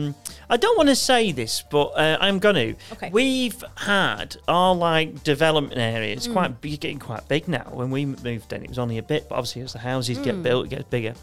Um, 0.08 0.14
I 0.50 0.56
don't 0.56 0.76
want 0.76 0.88
to 0.90 0.96
say 0.96 1.32
this, 1.32 1.62
but 1.70 1.86
uh, 1.96 2.18
I'm 2.20 2.38
going 2.38 2.54
to. 2.54 2.74
Okay. 2.92 3.10
We've 3.12 3.62
had 3.76 4.36
our 4.46 4.74
like 4.74 5.22
development 5.24 5.80
area. 5.80 6.14
Mm. 6.14 6.16
It's 6.16 6.28
quite 6.28 6.60
big, 6.60 6.80
getting 6.80 6.98
quite 6.98 7.26
big 7.28 7.48
now. 7.48 7.68
When 7.72 7.90
we 7.90 8.04
moved 8.06 8.52
in, 8.52 8.62
it 8.62 8.68
was 8.68 8.78
only 8.78 8.98
a 8.98 9.02
bit, 9.02 9.28
but 9.28 9.36
obviously 9.36 9.62
as 9.62 9.72
the 9.72 9.78
houses 9.78 10.18
Mm. 10.18 10.24
get 10.24 10.42
built, 10.42 10.66
it 10.66 10.70
gets 10.70 10.84
bigger. 10.84 11.14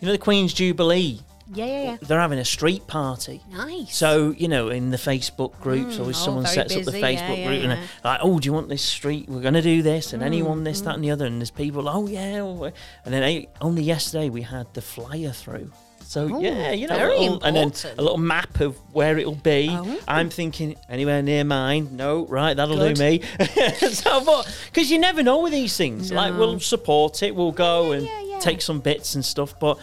You 0.00 0.06
know, 0.06 0.12
the 0.12 0.18
Queen's 0.18 0.52
Jubilee. 0.52 1.20
Yeah, 1.52 1.66
yeah, 1.66 1.82
yeah. 1.82 1.96
They're 2.02 2.20
having 2.20 2.38
a 2.38 2.44
street 2.44 2.86
party. 2.86 3.40
Nice. 3.50 3.96
So 3.96 4.30
you 4.30 4.48
know, 4.48 4.68
in 4.68 4.90
the 4.90 4.96
Facebook 4.96 5.58
groups, 5.60 5.98
always 5.98 6.16
oh, 6.20 6.24
someone 6.24 6.46
sets 6.46 6.74
up 6.74 6.84
the 6.84 6.92
busy, 6.92 7.00
yeah, 7.00 7.06
Facebook 7.06 7.38
yeah, 7.38 7.46
group 7.46 7.62
and 7.62 7.70
yeah. 7.72 7.74
they're 7.76 7.88
like, 8.04 8.20
"Oh, 8.22 8.38
do 8.38 8.46
you 8.46 8.52
want 8.52 8.68
this 8.68 8.82
street? 8.82 9.28
We're 9.28 9.40
going 9.40 9.54
to 9.54 9.62
do 9.62 9.82
this, 9.82 10.12
and 10.12 10.22
Mm, 10.22 10.26
anyone 10.26 10.64
this, 10.64 10.80
that, 10.82 10.94
and 10.94 11.04
the 11.04 11.10
other." 11.10 11.26
And 11.26 11.40
there's 11.40 11.50
people, 11.50 11.88
"Oh 11.88 12.06
yeah," 12.06 12.40
oh, 12.40 12.64
and 12.64 12.74
then 13.14 13.22
eh, 13.22 13.46
only 13.60 13.82
yesterday 13.82 14.28
we 14.28 14.42
had 14.42 14.72
the 14.74 14.82
flyer 14.82 15.30
through. 15.32 15.70
So 16.12 16.40
yeah, 16.40 16.72
you 16.72 16.88
know, 16.88 17.10
Oh, 17.16 17.40
and 17.42 17.56
then 17.56 17.72
a 17.96 18.02
little 18.02 18.18
map 18.18 18.60
of 18.60 18.76
where 18.92 19.16
it'll 19.16 19.34
be. 19.34 19.68
Oh. 19.70 19.98
I'm 20.06 20.28
thinking 20.28 20.76
anywhere 20.88 21.22
near 21.22 21.42
mine. 21.42 21.96
No, 21.96 22.26
right, 22.26 22.54
that'll 22.54 22.76
Good. 22.76 22.96
do 22.96 23.02
me. 23.02 23.22
so, 23.88 24.22
but 24.22 24.54
because 24.66 24.90
you 24.90 24.98
never 24.98 25.22
know 25.22 25.40
with 25.40 25.52
these 25.52 25.74
things, 25.74 26.12
like 26.12 26.34
we'll 26.36 26.60
support 26.60 27.22
it, 27.22 27.34
we'll 27.34 27.50
go 27.52 27.92
and 27.92 28.04
yeah, 28.04 28.22
yeah. 28.24 28.38
take 28.40 28.60
some 28.60 28.80
bits 28.80 29.14
and 29.14 29.24
stuff, 29.24 29.58
but 29.58 29.78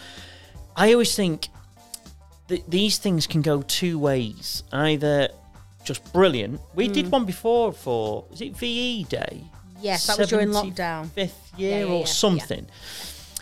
I 0.80 0.92
always 0.92 1.14
think 1.14 1.48
th- 2.48 2.64
these 2.66 2.96
things 2.98 3.26
can 3.26 3.42
go 3.42 3.62
two 3.62 3.98
ways. 3.98 4.62
Either 4.72 5.28
just 5.84 6.00
brilliant. 6.12 6.60
We 6.74 6.86
Hmm. 6.86 6.92
did 6.92 7.10
one 7.10 7.24
before 7.24 7.72
for 7.72 8.24
was 8.30 8.40
it 8.40 8.56
VE 8.56 9.04
Day? 9.04 9.44
Yes, 9.82 10.06
that 10.06 10.18
was 10.18 10.28
during 10.28 10.48
lockdown, 10.50 11.10
fifth 11.10 11.52
year 11.56 11.80
yeah, 11.86 11.92
or 11.92 12.00
yeah. 12.00 12.04
something. 12.06 12.66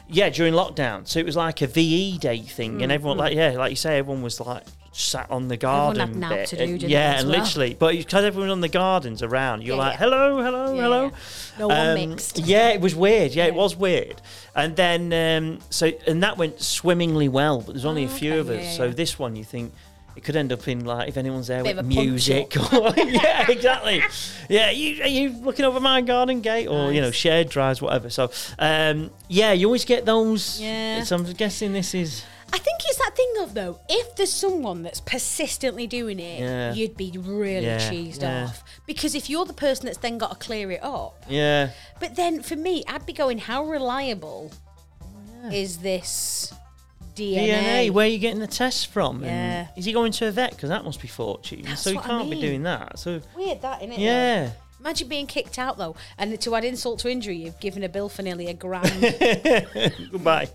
Yeah. 0.08 0.30
during 0.30 0.54
lockdown. 0.54 1.06
So 1.06 1.18
it 1.20 1.26
was 1.26 1.36
like 1.36 1.60
a 1.62 1.66
VE 1.66 2.18
Day 2.18 2.40
thing, 2.42 2.74
Hmm, 2.76 2.82
and 2.82 2.92
everyone 2.92 3.18
like 3.18 3.34
yeah, 3.34 3.50
like 3.62 3.70
you 3.70 3.76
say, 3.76 3.98
everyone 3.98 4.22
was 4.22 4.40
like 4.40 4.64
sat 4.98 5.30
on 5.30 5.48
the 5.48 5.56
garden 5.56 6.20
bit. 6.20 6.50
do, 6.50 6.64
yeah, 6.86 7.20
and 7.20 7.28
well? 7.28 7.38
literally, 7.40 7.74
but 7.74 7.94
because 7.96 8.24
everyone 8.24 8.50
on 8.50 8.60
the 8.60 8.68
gardens 8.68 9.22
around, 9.22 9.62
you're 9.62 9.76
Yeah, 9.76 9.82
like 9.82 9.92
yeah. 9.94 9.98
hello, 9.98 10.42
hello, 10.42 10.74
Yeah, 10.74 10.82
hello. 10.82 11.02
yeah. 11.04 11.10
No 11.58 11.68
one 11.68 11.88
Um, 11.98 12.10
mixed. 12.10 12.38
Yeah, 12.40 12.70
it 12.70 12.80
was 12.80 12.94
weird. 12.94 13.32
Yeah, 13.32 13.46
it 13.46 13.54
was 13.54 13.76
weird. 13.76 14.20
And 14.54 14.74
then 14.76 15.12
um, 15.12 15.58
so 15.70 15.92
and 16.06 16.22
that 16.22 16.36
went 16.36 16.60
swimmingly 16.60 17.28
well, 17.28 17.60
but 17.60 17.74
there's 17.74 17.84
only 17.84 18.04
a 18.04 18.08
few 18.08 18.34
Oh, 18.34 18.38
okay, 18.40 18.56
of 18.56 18.60
us. 18.66 18.76
so 18.76 18.90
this 18.90 19.18
one, 19.18 19.36
you 19.36 19.44
think. 19.44 19.72
It 20.16 20.24
could 20.24 20.34
end 20.34 20.50
up 20.52 20.66
in 20.66 20.84
like 20.84 21.08
if 21.08 21.16
anyone's 21.16 21.46
there 21.46 21.62
Bit 21.62 21.76
with 21.76 21.84
of 21.86 21.92
a 21.92 21.94
punch 21.94 22.06
music, 22.08 22.56
or, 22.72 22.92
yeah, 22.96 23.48
exactly. 23.48 24.02
Yeah, 24.48 24.68
you 24.72 25.00
are 25.04 25.06
you 25.06 25.28
looking 25.30 25.64
over 25.64 25.78
my 25.78 26.00
garden 26.00 26.40
gate, 26.40 26.66
or 26.66 26.92
you 26.92 27.00
know 27.00 27.12
shared 27.12 27.48
drives, 27.50 27.80
whatever. 27.80 28.10
So, 28.10 28.28
um, 28.58 29.12
yeah, 29.28 29.52
you 29.52 29.66
always 29.66 29.84
get 29.84 30.06
those. 30.06 30.60
Yeah. 30.60 31.04
So 31.04 31.14
I'm 31.14 31.22
guessing 31.34 31.72
this 31.72 31.94
is 31.94 32.24
I 32.52 32.58
think 32.58 32.80
it's 32.86 32.98
that 32.98 33.14
thing 33.14 33.32
of 33.42 33.54
though, 33.54 33.78
if 33.88 34.16
there's 34.16 34.32
someone 34.32 34.82
that's 34.82 35.00
persistently 35.00 35.86
doing 35.86 36.18
it, 36.18 36.40
Yeah. 36.40 36.72
you'd 36.72 36.96
be 36.96 37.12
really 37.18 37.66
Yeah, 37.66 37.78
cheesed 37.90 38.22
yeah. 38.22 38.44
off. 38.46 38.64
Because 38.86 39.14
if 39.14 39.28
you're 39.28 39.44
the 39.44 39.52
person 39.52 39.86
that's 39.86 39.98
then 39.98 40.18
got 40.18 40.30
to 40.30 40.36
clear 40.46 40.70
it 40.70 40.82
up, 40.82 41.24
yeah. 41.28 41.70
But 42.00 42.16
then 42.16 42.42
for 42.42 42.56
me, 42.56 42.84
I'd 42.88 43.04
be 43.06 43.12
going, 43.12 43.38
how 43.38 43.64
reliable 43.64 44.50
is 45.52 45.78
this 45.78 46.52
DNA? 47.14 47.48
DNA. 47.48 47.90
Where 47.90 48.06
are 48.06 48.08
you 48.08 48.18
getting 48.18 48.40
the 48.40 48.46
tests 48.46 48.84
from? 48.84 49.22
Yeah. 49.24 49.28
And 49.30 49.68
is 49.76 49.84
he 49.84 49.92
going 49.92 50.12
to 50.12 50.26
a 50.28 50.30
vet? 50.30 50.50
Because 50.52 50.68
that 50.70 50.84
must 50.84 51.00
be 51.02 51.08
fortune. 51.08 51.62
That's 51.62 51.82
so 51.82 51.90
he 51.90 51.96
what 51.96 52.04
I 52.04 52.08
can't 52.08 52.24
be 52.30 52.36
mean. 52.36 52.40
doing 52.40 52.62
that. 52.64 52.98
So 52.98 53.20
Weird 53.36 53.60
that, 53.62 53.80
innit? 53.82 53.96
though? 53.96 54.02
yeah. 54.02 54.50
Imagine 54.80 55.08
being 55.08 55.26
kicked 55.26 55.58
out 55.58 55.76
though, 55.76 55.96
and 56.18 56.40
to 56.40 56.54
add 56.54 56.64
insult 56.64 57.00
to 57.00 57.10
injury, 57.10 57.36
you've 57.36 57.58
given 57.58 57.82
a 57.82 57.88
bill 57.88 58.08
for 58.08 58.22
nearly 58.22 58.46
a 58.46 58.54
grand. 58.54 59.00
Goodbye. 60.12 60.48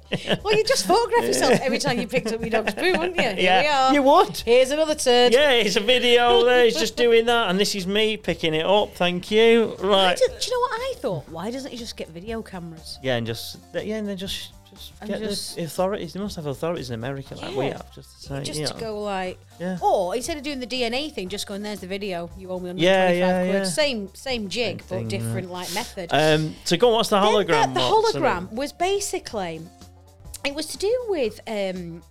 well, 0.44 0.56
you 0.56 0.64
just 0.64 0.86
photograph 0.86 1.26
yourself 1.26 1.60
every 1.62 1.78
time 1.78 2.00
you 2.00 2.08
picked 2.08 2.32
up 2.32 2.40
your 2.40 2.50
dog's 2.50 2.74
poo, 2.74 2.92
wouldn't 2.92 3.18
you? 3.18 3.22
Here 3.22 3.36
we 3.36 3.44
yeah. 3.44 3.90
are. 3.90 3.94
You 3.94 4.02
would. 4.04 4.38
Here's 4.38 4.72
another 4.72 4.96
turd. 4.96 5.34
Yeah, 5.34 5.52
it's 5.52 5.76
a 5.76 5.82
video 5.82 6.44
there. 6.46 6.64
He's 6.64 6.78
just 6.78 6.96
doing 6.96 7.26
that, 7.26 7.50
and 7.50 7.60
this 7.60 7.76
is 7.76 7.86
me 7.86 8.16
picking 8.16 8.54
it 8.54 8.66
up. 8.66 8.94
Thank 8.96 9.30
you. 9.30 9.76
Right. 9.80 10.18
do, 10.18 10.26
do 10.28 10.34
you 10.34 10.52
know 10.54 10.60
what 10.60 10.72
I 10.74 10.94
thought? 10.98 11.30
Why 11.30 11.52
doesn't 11.52 11.72
he 11.72 11.78
just 11.78 11.98
get 11.98 12.10
video 12.10 12.42
cameras? 12.42 13.00
Yeah, 13.04 13.18
and 13.18 13.28
just 13.28 13.58
yeah, 13.74 13.98
and 13.98 14.08
then 14.08 14.18
just 14.18 14.54
just 14.74 14.92
And 15.02 15.10
get 15.10 15.20
just- 15.22 15.56
the 15.56 15.64
authorities. 15.64 16.14
They 16.14 16.20
must 16.20 16.36
have 16.36 16.46
authorities 16.46 16.90
in 16.90 16.96
America 16.96 17.36
like 17.36 17.56
we 17.56 17.66
Yeah. 17.68 17.74
have. 17.78 17.94
Just 17.94 18.22
to 18.22 18.28
say, 18.28 18.44
Just 18.44 18.60
you 18.60 18.68
to 18.68 18.74
know. 18.74 18.80
go 18.80 19.02
like, 19.02 19.40
Yeah. 19.60 19.78
or 19.82 20.16
instead 20.16 20.38
of 20.38 20.44
doing 20.44 20.60
the 20.60 20.68
DNA 20.68 21.10
thing, 21.10 21.30
just 21.30 21.48
going, 21.48 21.62
"There's 21.62 21.80
the 21.80 21.88
video. 21.88 22.30
You 22.38 22.50
owe 22.52 22.60
me 22.60 22.70
125 22.70 22.84
Yeah, 22.84 23.10
yeah, 23.12 23.44
quid." 23.44 23.54
yeah. 23.54 23.64
Same, 23.64 24.14
same 24.16 24.50
jig, 24.50 24.78
but 24.80 24.86
thing, 24.88 25.10
yeah. 25.10 25.18
different 25.20 25.52
like 25.52 25.74
method. 25.74 26.10
Um, 26.12 26.56
so 26.66 26.78
go 26.78 26.90
on. 26.90 26.94
What's 26.96 27.10
the 27.10 27.20
Then 27.20 27.30
hologram? 27.32 27.74
The, 27.74 27.80
the 27.80 28.20
hologram 28.20 28.52
was 28.52 28.72
basically, 28.74 29.62
it 30.46 30.54
was 30.54 30.66
to 30.68 30.78
do 30.78 31.06
with 31.10 31.40
um, 31.48 32.02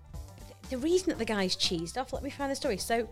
the 0.71 0.79
reason 0.79 1.09
that 1.11 1.19
the 1.19 1.25
guy's 1.25 1.55
cheesed 1.57 1.97
off. 1.97 2.13
Let 2.13 2.23
me 2.23 2.31
find 2.31 2.51
the 2.51 2.57
story. 2.57 2.79
So, 2.79 3.09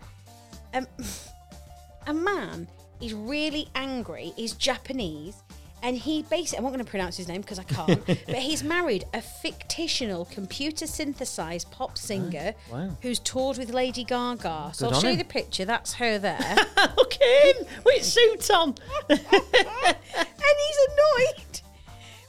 um, 0.75 0.87
a 2.07 2.15
man 2.15 2.69
is 3.01 3.13
really 3.15 3.69
angry. 3.75 4.33
He's 4.37 4.53
Japanese. 4.53 5.35
And 5.83 5.97
he 5.97 6.23
basically, 6.25 6.59
I'm 6.59 6.65
not 6.65 6.71
going 6.71 6.85
to 6.85 6.91
pronounce 6.91 7.17
his 7.17 7.27
name 7.29 7.41
because 7.41 7.59
I 7.59 7.63
can't, 7.63 8.05
but 8.07 8.37
he's 8.37 8.63
married 8.63 9.05
a 9.15 9.23
fictional 9.23 10.27
computer 10.27 10.87
synthesized 10.87 11.71
pop 11.71 11.97
singer 11.97 12.55
wow. 12.71 12.91
who's 13.03 13.19
toured 13.19 13.57
with 13.59 13.71
Lady 13.73 14.05
Gaga. 14.05 14.73
So 14.75 14.89
I'll 14.89 15.01
show 15.01 15.09
you 15.09 15.17
the 15.17 15.25
picture. 15.25 15.65
That's 15.65 15.95
her 15.95 16.19
there. 16.19 16.57
Look 16.97 17.15
at 17.15 17.57
him 17.57 17.67
with 17.85 18.05
suit 18.05 18.51
on. 18.51 18.75
and 19.09 19.19
he's 19.19 20.79
annoyed 20.89 21.61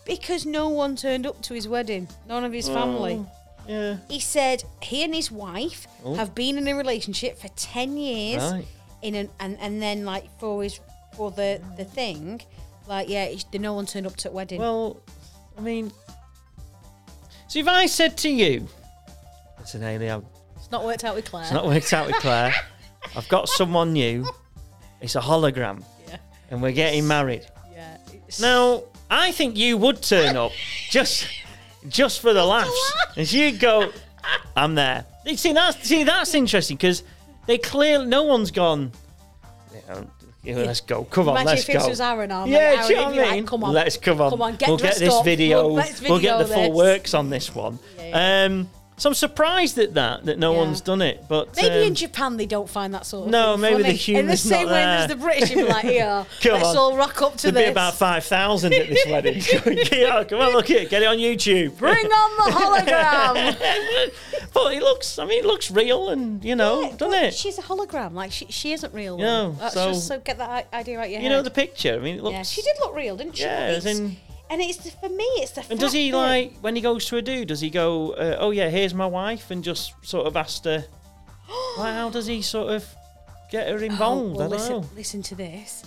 because 0.06 0.46
no 0.46 0.70
one 0.70 0.96
turned 0.96 1.28
up 1.28 1.42
to 1.44 1.54
his 1.54 1.68
wedding. 1.68 2.08
None 2.28 2.44
of 2.44 2.54
his 2.54 2.68
family. 2.68 3.26
Yeah. 3.68 3.98
He 4.10 4.20
said 4.20 4.64
he 4.82 5.04
and 5.04 5.14
his 5.14 5.32
wife 5.32 5.88
Oh. 6.04 6.16
have 6.16 6.34
been 6.34 6.58
in 6.58 6.68
a 6.68 6.76
relationship 6.76 7.38
for 7.38 7.48
ten 7.50 7.96
years, 7.96 8.42
Right. 8.42 8.66
in 9.02 9.14
an, 9.14 9.30
and 9.40 9.58
and 9.60 9.82
then 9.82 10.04
like 10.04 10.26
for 10.40 10.64
his 10.64 10.80
for 11.16 11.30
the 11.32 11.62
the 11.78 11.86
thing, 11.86 12.42
like 12.88 13.10
yeah, 13.10 13.34
no 13.54 13.74
one 13.74 13.86
turned 13.86 14.08
up 14.08 14.15
to 14.17 14.30
the 14.30 14.34
wedding. 14.34 14.60
Well, 14.60 15.02
I 15.58 15.62
mean, 15.62 15.91
so 17.48 17.60
if 17.60 17.67
I 17.67 17.86
said 17.86 18.17
to 18.20 18.30
you, 18.30 18.67
listen, 19.60 19.82
Hayley, 19.82 20.10
I've 20.10 20.24
it's 20.56 20.72
not 20.72 20.86
worked 20.86 21.04
out 21.04 21.15
with 21.15 21.26
Claire. 21.26 21.44
It's 21.44 21.52
not 21.54 21.65
worked 21.65 21.91
out 21.94 22.08
with 22.08 22.15
Claire. 22.17 22.54
I've 23.15 23.28
got 23.30 23.50
someone 23.50 23.94
new. 23.94 24.26
It's 25.02 25.15
a 25.15 25.20
hologram, 25.22 25.84
yeah, 26.08 26.17
and 26.50 26.62
we're 26.62 26.72
getting 26.72 27.08
married. 27.08 27.46
yeah. 27.74 27.98
Now, 28.39 28.84
I 29.10 29.32
think 29.32 29.58
you 29.58 29.76
would 29.78 30.02
turn 30.02 30.38
up. 30.38 30.52
Just, 30.89 31.28
just 31.89 32.22
for 32.22 32.34
the 32.34 32.46
laughs. 32.46 32.94
And 33.17 33.28
she'd 33.28 33.60
go, 33.60 33.91
I'm 34.56 34.76
there. 34.76 35.06
You 35.26 35.36
See, 35.36 35.52
that's, 35.54 35.86
see, 35.88 36.04
that's 36.04 36.34
interesting 36.34 36.78
because 36.78 37.04
they 37.48 37.58
clearly, 37.58 38.06
no 38.06 38.24
one's 38.24 38.52
gone, 38.52 38.91
you 39.74 39.82
know, 39.89 40.10
yeah, 40.44 40.56
let's 40.58 40.82
go. 40.82 41.04
Come 41.04 41.30
on, 41.30 41.36
Imagine 41.36 41.48
let's 41.48 41.62
if 41.62 41.68
this 41.68 41.84
go. 41.84 41.90
was 41.90 42.02
Aaron 42.02 42.30
yeah, 42.30 42.58
Aaron, 42.58 42.88
do 42.88 42.94
you 42.94 42.96
know 43.00 43.10
what 43.10 43.20
I 43.20 43.36
like, 43.36 43.46
come 43.48 43.64
on, 43.64 43.74
let's 43.74 43.98
come 43.98 44.22
on. 44.22 44.30
come 44.32 44.42
on, 44.42 44.56
get 44.56 44.70
we'll 44.70 44.78
get 44.78 44.96
this 44.98 45.14
up. 45.14 45.26
video. 45.26 45.66
We'll- 45.68 45.74
let's 45.76 46.02
we'll 46.02 46.20
get 46.20 46.38
the 46.40 46.46
video 46.46 46.64
full 46.68 46.74
works 46.74 47.14
on 47.14 47.30
this 47.30 47.54
one. 47.54 47.80
Um, 48.14 48.70
so 49.02 49.10
I'm 49.10 49.16
surprised 49.16 49.80
at 49.80 49.96
that 49.96 50.26
that 50.26 50.38
no 50.38 50.52
Yeah. 50.52 50.58
one's 50.60 50.80
done 50.80 51.02
it. 51.02 51.24
But 51.28 51.56
Maybe 51.56 51.76
um, 51.78 51.82
in 51.88 51.96
Japan 51.96 52.38
they 52.38 52.46
don't 52.46 52.70
find 52.70 52.94
that 52.94 53.08
sort 53.08 53.26
of 53.26 53.32
No, 53.32 53.54
thing 53.54 53.62
maybe 53.62 53.84
the 53.92 53.98
funny. 53.98 54.20
In 54.20 54.28
the 54.28 54.38
same 54.38 54.68
way 54.70 54.84
as 54.84 55.08
the 55.10 55.16
British, 55.16 55.50
you'd 55.50 55.66
be 55.66 55.74
like, 55.74 55.86
here, 55.98 56.24
Come 56.44 56.52
let's 56.54 56.66
on. 56.68 56.78
all 56.78 56.96
rock 56.98 57.20
up 57.24 57.36
to 57.38 57.52
There'd 57.52 57.56
this. 57.56 57.66
be 57.66 57.72
about 57.72 57.96
5,000 57.96 58.74
at 58.74 58.88
this 58.90 59.06
wedding. 59.08 59.42
yeah, 59.92 60.24
come 60.24 60.40
on, 60.40 60.54
look 60.54 60.70
at 60.70 60.78
it. 60.84 60.90
Get 60.92 61.02
it 61.02 61.08
on 61.08 61.18
YouTube. 61.18 61.80
Bring 61.80 62.06
on 62.06 62.38
the 62.38 62.52
hologram. 62.56 64.12
but 64.54 64.74
it 64.76 64.84
looks, 64.84 65.18
I 65.18 65.26
mean, 65.26 65.40
it 65.44 65.48
looks 65.48 65.72
real 65.72 66.10
and, 66.10 66.44
you 66.46 66.56
know, 66.56 66.82
Yeah, 66.82 66.96
doesn't 66.98 67.24
it? 67.24 67.34
She's 67.34 67.58
a 67.58 67.64
hologram. 67.64 68.14
Like 68.14 68.32
she, 68.32 68.46
she 68.50 68.72
isn't 68.74 68.94
real. 68.94 69.18
No, 69.18 69.54
That's 69.54 69.74
so- 69.74 69.88
just 69.94 70.08
so 70.08 70.20
get 70.20 70.38
that 70.38 70.68
idea 70.74 71.00
out 71.00 71.10
your 71.10 71.20
You 71.22 71.28
head. 71.30 71.36
know 71.36 71.42
the 71.42 71.50
picture? 71.50 71.96
I 71.96 72.00
mean, 72.00 72.18
it 72.18 72.24
looks. 72.24 72.34
yeah, 72.34 72.44
she 72.44 72.62
did 72.62 72.76
look 72.80 72.96
real, 72.96 73.16
didn't 73.18 73.38
she? 73.38 73.44
Yeah, 73.44 73.50
as 73.76 73.86
in- 73.88 74.18
and 74.52 74.62
it's 74.62 74.78
the, 74.80 74.92
for 74.92 75.10
me, 75.10 75.24
it's 75.38 75.52
the. 75.54 75.66
And 75.70 75.80
does 75.80 75.94
he 75.94 76.12
that- 76.12 76.18
like 76.18 76.54
when 76.62 76.76
he 76.76 76.82
goes 76.82 77.06
to 77.08 77.18
a 77.18 77.22
dude? 77.22 77.48
Does 77.48 77.62
he 77.62 77.70
go, 77.70 78.12
uh, 78.12 78.38
"Oh 78.40 78.52
yeah, 78.52 78.70
here's 78.70 78.94
my 78.94 79.08
wife," 79.08 79.50
and 79.50 79.64
just 79.64 79.94
sort 80.04 80.28
of 80.28 80.36
ask 80.38 80.64
her? 80.66 80.86
like, 81.78 81.94
how 81.94 82.10
does 82.10 82.28
he 82.28 82.42
sort 82.42 82.72
of 82.74 82.86
get 83.52 83.68
her 83.70 83.78
Oh, 83.80 83.82
involved? 83.82 84.36
well, 84.38 84.46
I 84.46 84.50
don't 84.50 84.52
listen, 84.60 84.72
know. 84.82 84.90
listen 84.96 85.22
to 85.24 85.36
this. 85.36 85.84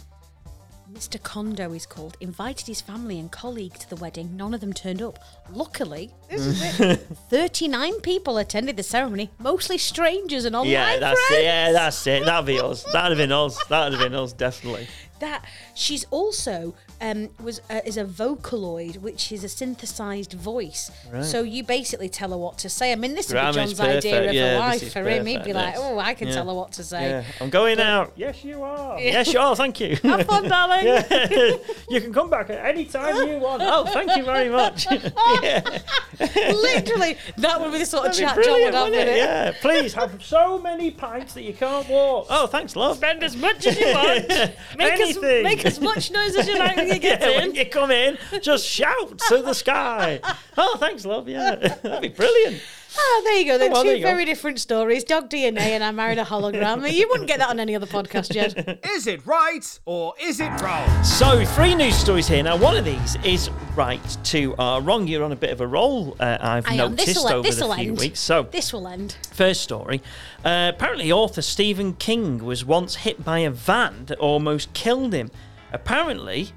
Mr. 0.93 1.21
Kondo 1.21 1.73
is 1.73 1.87
called, 1.87 2.17
invited 2.21 2.69
his 2.69 2.81
family 2.81 3.19
and 3.19 3.33
colleague 3.33 3.75
to 3.81 3.89
the 3.91 3.97
wedding. 3.97 4.37
None 4.37 4.55
of 4.55 4.61
them 4.61 4.73
turned 4.73 5.03
up. 5.03 5.19
Luckily, 5.51 6.13
this 6.31 6.41
is 6.47 6.81
it. 6.81 6.97
39 7.31 8.01
people 8.01 8.39
attended 8.39 8.77
the 8.77 8.85
ceremony, 8.85 9.29
mostly 9.41 9.77
strangers 9.77 10.45
and 10.45 10.55
online 10.55 10.71
Yeah, 10.73 10.99
that's 11.01 11.21
friends. 11.27 11.41
it. 11.41 11.45
Yeah, 11.45 11.73
that's 11.73 12.07
it. 12.07 12.25
That'd 12.25 12.47
be 12.47 12.61
us. 12.61 12.85
That'd 12.93 13.19
have 13.19 13.29
been 13.29 13.33
us. 13.33 13.65
That'd 13.65 13.99
have 13.99 14.09
been 14.09 14.15
us, 14.17 14.33
definitely. 14.35 14.87
That 15.21 15.45
she's 15.75 16.05
also 16.11 16.75
um, 17.01 17.31
was 17.43 17.61
uh, 17.71 17.81
is 17.85 17.97
a 17.97 18.05
Vocaloid, 18.05 18.99
which 18.99 19.31
is 19.33 19.45
a 19.45 19.49
synthesized 19.49 20.33
voice. 20.33 20.91
Right. 21.13 21.25
So 21.25 21.43
you 21.43 21.63
basically 21.63 22.09
tell 22.09 22.31
her 22.31 22.37
what 22.37 22.59
to 22.59 22.69
say. 22.69 22.93
I 22.93 22.97
mean, 22.97 23.15
this 23.15 23.29
would 23.29 23.35
be 23.35 23.41
Grammar's 23.41 23.75
John's 23.75 23.81
idea 23.81 24.29
of 24.29 24.35
Yeah, 24.35 24.43
a 24.69 24.73
this 24.73 24.83
life 24.83 24.93
for 24.93 25.09
him. 25.09 25.25
He'd 25.27 25.45
be 25.45 25.53
perfect, 25.53 25.55
like, 25.55 25.75
"Oh, 25.79 25.99
I 25.99 26.15
can 26.15 26.29
Yeah. 26.29 26.35
tell 26.35 26.47
her 26.49 26.55
what 26.55 26.73
to 26.73 26.85
say." 26.85 27.09
Yeah, 27.09 27.25
I'm 27.41 27.49
going 27.51 27.79
out. 27.81 28.13
Yes, 28.17 28.45
you 28.45 28.63
are. 28.63 28.99
Yes, 29.01 29.33
you 29.33 29.39
are. 29.41 29.55
Thank 29.57 29.81
you. 29.81 29.97
Have 30.03 30.27
fun, 30.27 30.49
darling. 30.49 30.87
Yeah. 30.87 31.57
you 31.89 32.01
can 32.01 32.13
come 32.13 32.29
back 32.29 32.51
at 32.51 32.65
any 32.65 32.85
time 32.85 33.29
you 33.29 33.39
want. 33.39 33.63
Oh, 33.65 33.85
thank 33.87 34.17
you 34.17 34.25
very 34.25 34.49
much. 34.51 34.87
Literally, 36.21 37.17
that 37.39 37.61
would 37.61 37.73
be 37.73 37.79
the 37.79 37.87
sort 37.87 38.07
of 38.07 38.17
That'd 38.17 38.37
be 38.37 38.43
chat 38.43 38.45
John 38.45 38.53
would 38.63 38.73
brilliant, 38.73 38.75
have 38.75 38.91
with 38.91 38.99
it? 39.01 39.09
it. 39.09 39.17
Yeah, 39.17 39.53
please 39.61 39.95
have 39.95 40.23
so 40.25 40.59
many 40.59 40.91
pints 40.91 41.35
that 41.35 41.43
you 41.43 41.53
can't 41.55 41.89
walk. 41.89 42.27
Oh, 42.31 42.47
thanks, 42.47 42.77
love. 42.77 42.97
Spend 42.97 43.23
as 43.23 43.37
much 43.37 43.67
as 43.67 43.79
you 43.79 43.87
want. 43.87 44.29
Make 44.79 44.99
Anything. 45.05 45.43
make 45.43 45.65
as 45.65 45.81
much 45.81 46.11
noise 46.11 46.35
as 46.37 46.49
you 46.49 46.59
like 46.59 46.77
when 46.77 46.89
you 46.89 46.99
get 46.99 47.21
yeah, 47.21 47.29
in. 47.31 47.37
when 47.49 47.55
you 47.55 47.67
come 47.67 47.91
in, 47.91 48.19
just 48.41 48.67
shout 48.67 49.19
to 49.29 49.43
the 49.43 49.55
sky. 49.55 50.21
Oh, 50.57 50.77
thanks, 50.79 51.05
love. 51.05 51.29
Yeah, 51.29 51.57
that'd 51.83 52.01
be 52.01 52.09
brilliant. 52.09 52.63
Ah, 52.97 53.21
there 53.25 53.37
you 53.39 53.45
go. 53.47 53.59
Then 53.59 53.71
Oh, 53.71 53.75
well, 53.75 53.83
two 53.83 53.89
there 53.89 53.97
you 53.97 54.03
go. 54.05 54.11
very 54.11 54.25
different 54.25 54.61
stories. 54.61 55.05
Dog 55.05 55.29
DNA 55.29 55.59
and 55.59 55.83
I 55.83 55.91
married 55.91 56.19
a 56.19 56.25
hologram. 56.25 56.91
you 56.93 57.09
wouldn't 57.09 57.29
get 57.29 57.39
that 57.39 57.49
on 57.51 57.59
any 57.59 57.75
other 57.75 57.87
podcast, 57.87 58.31
Ged. 58.33 58.79
Is 58.91 59.07
it 59.07 59.25
right 59.27 59.79
or 59.85 60.15
is 60.21 60.41
it 60.41 60.51
wrong? 60.61 61.05
So, 61.05 61.45
three 61.45 61.75
news 61.75 61.97
stories 61.97 62.29
here. 62.29 62.43
Now, 62.43 62.57
one 62.57 62.77
of 62.77 62.85
these 62.85 63.17
is 63.25 63.51
right 63.75 64.01
to 64.25 64.57
uh, 64.59 64.81
wrong. 64.81 65.09
You're 65.09 65.25
on 65.25 65.33
a 65.33 65.37
bit 65.37 65.51
of 65.51 65.61
a 65.61 65.67
roll, 65.67 66.17
uh, 66.21 66.39
I've 66.41 66.67
I 66.69 66.77
noticed 66.77 67.25
over 67.27 67.43
this'll 67.43 67.69
the 67.71 67.75
few 67.77 67.89
end. 67.91 67.99
weeks. 67.99 68.21
So, 68.21 68.45
This 68.45 68.73
will 68.73 68.87
end. 68.87 69.17
First 69.33 69.63
story. 69.63 70.01
Uh, 70.45 70.71
apparently, 70.75 71.11
author 71.11 71.43
Stephen 71.43 71.95
King 71.95 72.45
was 72.45 72.65
once 72.65 72.97
hit 72.97 73.25
by 73.25 73.41
a 73.41 73.51
van 73.51 74.07
that 74.07 74.19
almost 74.19 74.73
killed 74.73 75.13
him. 75.13 75.31
Apparently, 75.73 76.51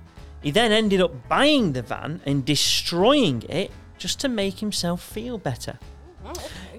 he 0.43 0.51
then 0.51 0.71
ended 0.71 1.01
up 1.01 1.27
buying 1.27 1.73
the 1.73 1.81
van 1.81 2.21
and 2.25 2.45
destroying 2.45 3.41
it 3.49 3.71
just 3.97 4.19
to 4.19 4.29
make 4.29 4.59
himself 4.59 5.01
feel 5.01 5.37
better. 5.39 5.79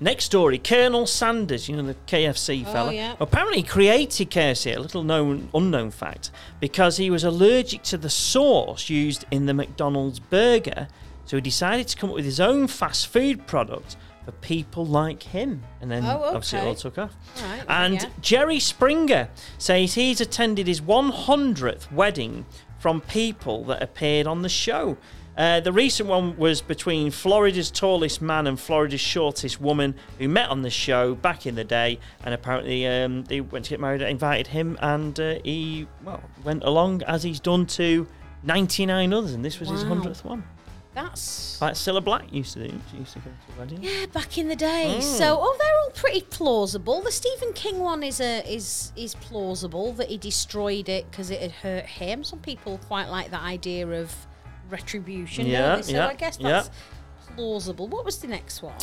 Next 0.01 0.25
story, 0.25 0.59
Colonel 0.59 1.07
Sanders, 1.07 1.69
you 1.69 1.77
know 1.77 1.83
the 1.83 1.97
KFC 2.07 2.65
oh, 2.67 2.73
fella. 2.73 2.93
yeah. 2.93 3.17
Apparently 3.19 3.63
created 3.63 4.31
KFC, 4.31 4.77
a 4.77 4.81
little 4.81 5.03
known 5.03 5.49
unknown 5.53 5.91
fact, 5.91 6.31
because 6.61 6.97
he 6.97 7.11
was 7.11 7.25
allergic 7.25 7.83
to 7.85 7.99
the 7.99 8.11
sauce 8.11 8.89
used 8.89 9.25
in 9.31 9.47
the 9.47 9.55
McDonald's 9.55 10.21
burger. 10.21 10.89
So 11.25 11.37
he 11.37 11.41
decided 11.41 11.89
to 11.89 11.97
come 11.97 12.11
up 12.11 12.17
with 12.17 12.25
his 12.25 12.41
own 12.41 12.69
fast 12.69 13.09
food 13.09 13.47
product 13.47 13.97
for 14.25 14.33
people 14.33 14.87
like 14.87 15.23
him. 15.23 15.63
And 15.81 15.91
then 15.91 16.05
Oh, 16.05 16.23
obviously 16.23 16.61
it 16.61 16.65
all 16.65 16.75
took 16.75 16.99
off. 16.99 17.15
All 17.39 17.49
right, 17.49 17.65
and 17.69 17.95
yeah. 17.95 18.09
Jerry 18.21 18.61
Springer 18.61 19.29
says 19.59 19.95
he's 19.95 20.21
attended 20.21 20.67
his 20.67 20.81
100th 20.81 21.91
wedding 21.91 22.47
from 22.79 23.01
people 23.01 23.65
that 23.65 23.83
appeared 23.83 24.27
on 24.27 24.43
the 24.43 24.49
show. 24.49 24.97
Uh, 25.39 25.61
the 25.61 25.73
recent 25.73 26.09
one 26.09 26.37
was 26.37 26.61
between 26.61 27.13
Florida's 27.13 27.71
tallest 27.71 28.21
man 28.21 28.49
and 28.49 28.59
Florida's 28.59 29.01
shortest 29.01 29.61
woman 29.61 29.95
who 30.19 30.29
met 30.29 30.49
on 30.49 30.63
the 30.63 30.71
show 30.71 31.15
back 31.15 31.47
in 31.47 31.55
the 31.55 31.63
day. 31.63 32.01
And 32.25 32.35
apparently, 32.35 32.85
um, 32.89 33.23
they 33.25 33.41
went 33.41 33.67
to 33.67 33.71
get 33.71 33.79
married, 33.79 34.03
invited 34.03 34.49
him, 34.49 34.77
and 34.83 35.19
uh, 35.21 35.37
he, 35.45 35.87
well, 36.03 36.21
went 36.43 36.65
along 36.65 37.05
as 37.05 37.23
he's 37.23 37.39
done 37.39 37.67
to 37.67 38.09
99 38.43 39.13
others. 39.13 39.33
And 39.33 39.45
this 39.45 39.61
was 39.61 39.69
his 39.69 39.85
100th 39.85 40.25
one. 40.25 40.43
That's 40.93 41.61
Like 41.61 41.75
Cilla 41.75 42.03
Black 42.03 42.33
used 42.33 42.55
to 42.55 42.67
do. 42.67 42.81
She 42.91 42.97
used 42.97 43.13
to 43.13 43.21
go 43.21 43.31
to 43.31 43.59
weddings. 43.61 43.81
yeah, 43.85 44.07
back 44.07 44.37
in 44.37 44.49
the 44.49 44.57
day. 44.57 44.97
Mm. 44.99 45.03
So, 45.03 45.39
oh, 45.41 45.57
they're 45.61 45.79
all 45.79 45.91
pretty 45.91 46.23
plausible. 46.23 47.01
The 47.03 47.13
Stephen 47.13 47.53
King 47.53 47.79
one 47.79 48.03
is 48.03 48.21
a 48.21 48.43
is 48.53 48.93
is 48.97 49.15
plausible 49.15 49.93
that 49.93 50.09
he 50.09 50.19
destroyed 50.19 50.89
it 50.89 51.09
because 51.09 51.31
it 51.31 51.41
had 51.41 51.53
hurt 51.53 51.85
him. 51.87 52.25
Some 52.25 52.41
people 52.41 52.81
quite 52.89 53.09
like 53.09 53.31
that 53.31 53.43
idea 53.43 53.87
of 53.87 54.13
retribution. 54.71 55.47
Yeah. 55.47 55.81
So 55.81 55.93
yeah, 55.93 56.09
I 56.09 56.15
guess 56.15 56.39
yeah. 56.41 56.49
that's 56.49 56.71
plausible. 57.35 57.89
What 57.89 58.05
was 58.05 58.19
the 58.19 58.27
next 58.29 58.63
one? 58.63 58.75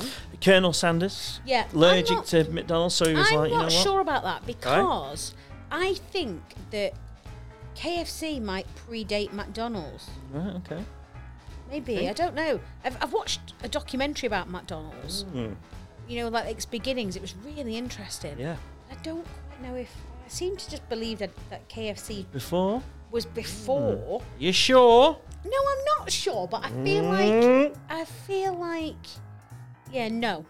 Colonel 0.42 0.74
Sanders. 0.74 1.40
Yeah, 1.46 1.68
Allergic 1.74 2.18
not- 2.18 2.26
to 2.28 2.44
McDonald's, 2.52 2.96
so 2.96 3.08
he 3.08 3.14
was 3.16 3.30
I'm 3.32 3.38
like, 3.40 3.50
you 3.52 3.56
know 3.56 3.64
not 3.64 3.72
sure 3.72 4.00
about 4.02 4.24
that 4.24 4.46
because 4.46 5.34
I 5.72 5.94
think 5.96 6.42
that 6.72 6.94
KFC 7.76 8.42
might 8.42 8.68
predate 8.88 9.34
McDonald's. 9.34 10.10
Right, 10.32 10.56
okay. 10.56 10.84
Maybe 11.70 12.08
I 12.08 12.14
don't 12.14 12.36
know. 12.36 12.60
I've, 12.84 12.98
I've 13.02 13.14
watched 13.14 13.54
a 13.64 13.68
documentary 13.68 14.28
about 14.28 14.50
McDonald's. 14.50 15.26
Mm, 15.26 15.56
You 16.08 16.20
know, 16.22 16.30
like 16.30 16.46
its 16.46 16.66
beginnings. 16.66 17.16
It 17.16 17.22
was 17.22 17.36
really 17.44 17.76
interesting. 17.76 18.38
yeah. 18.40 18.56
I 18.92 18.96
don't 19.02 19.26
quite 19.48 19.62
know 19.68 19.76
if 19.76 19.92
I 20.26 20.30
seem 20.30 20.56
to 20.58 20.70
just 20.70 20.88
believe 20.90 21.20
that 21.20 21.32
that 21.50 21.68
KFC 21.70 22.26
Before? 22.32 22.82
Was 23.16 23.26
before. 23.26 24.22
You 24.38 24.52
sure? 24.52 25.18
No, 25.46 25.58
I'm 25.72 25.84
not 26.00 26.12
sure, 26.12 26.48
but 26.48 26.66
I 26.66 26.70
feel 26.84 27.04
like 27.04 27.32
Mm. 27.32 27.76
I 27.90 28.06
feel 28.06 28.54
like 28.54 29.04
yeah, 29.92 30.10
no. 30.10 30.46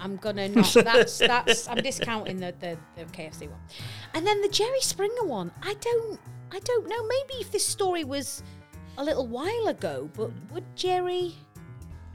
I'm 0.00 0.16
gonna 0.16 0.48
not. 0.48 0.72
That's 0.84 1.18
that's. 1.18 1.68
I'm 1.68 1.78
discounting 1.82 2.38
the, 2.38 2.52
the 2.60 2.76
the 2.96 3.04
KFC 3.16 3.48
one, 3.48 3.60
and 4.14 4.26
then 4.26 4.40
the 4.42 4.48
Jerry 4.48 4.80
Springer 4.80 5.24
one. 5.24 5.50
I 5.62 5.74
don't. 5.74 6.18
I 6.52 6.58
don't 6.60 6.86
know. 6.88 7.02
Maybe 7.14 7.34
if 7.40 7.50
this 7.50 7.66
story 7.66 8.04
was 8.04 8.42
a 8.98 9.04
little 9.04 9.26
while 9.26 9.66
ago, 9.68 10.08
but 10.14 10.30
would 10.52 10.64
Jerry? 10.76 11.34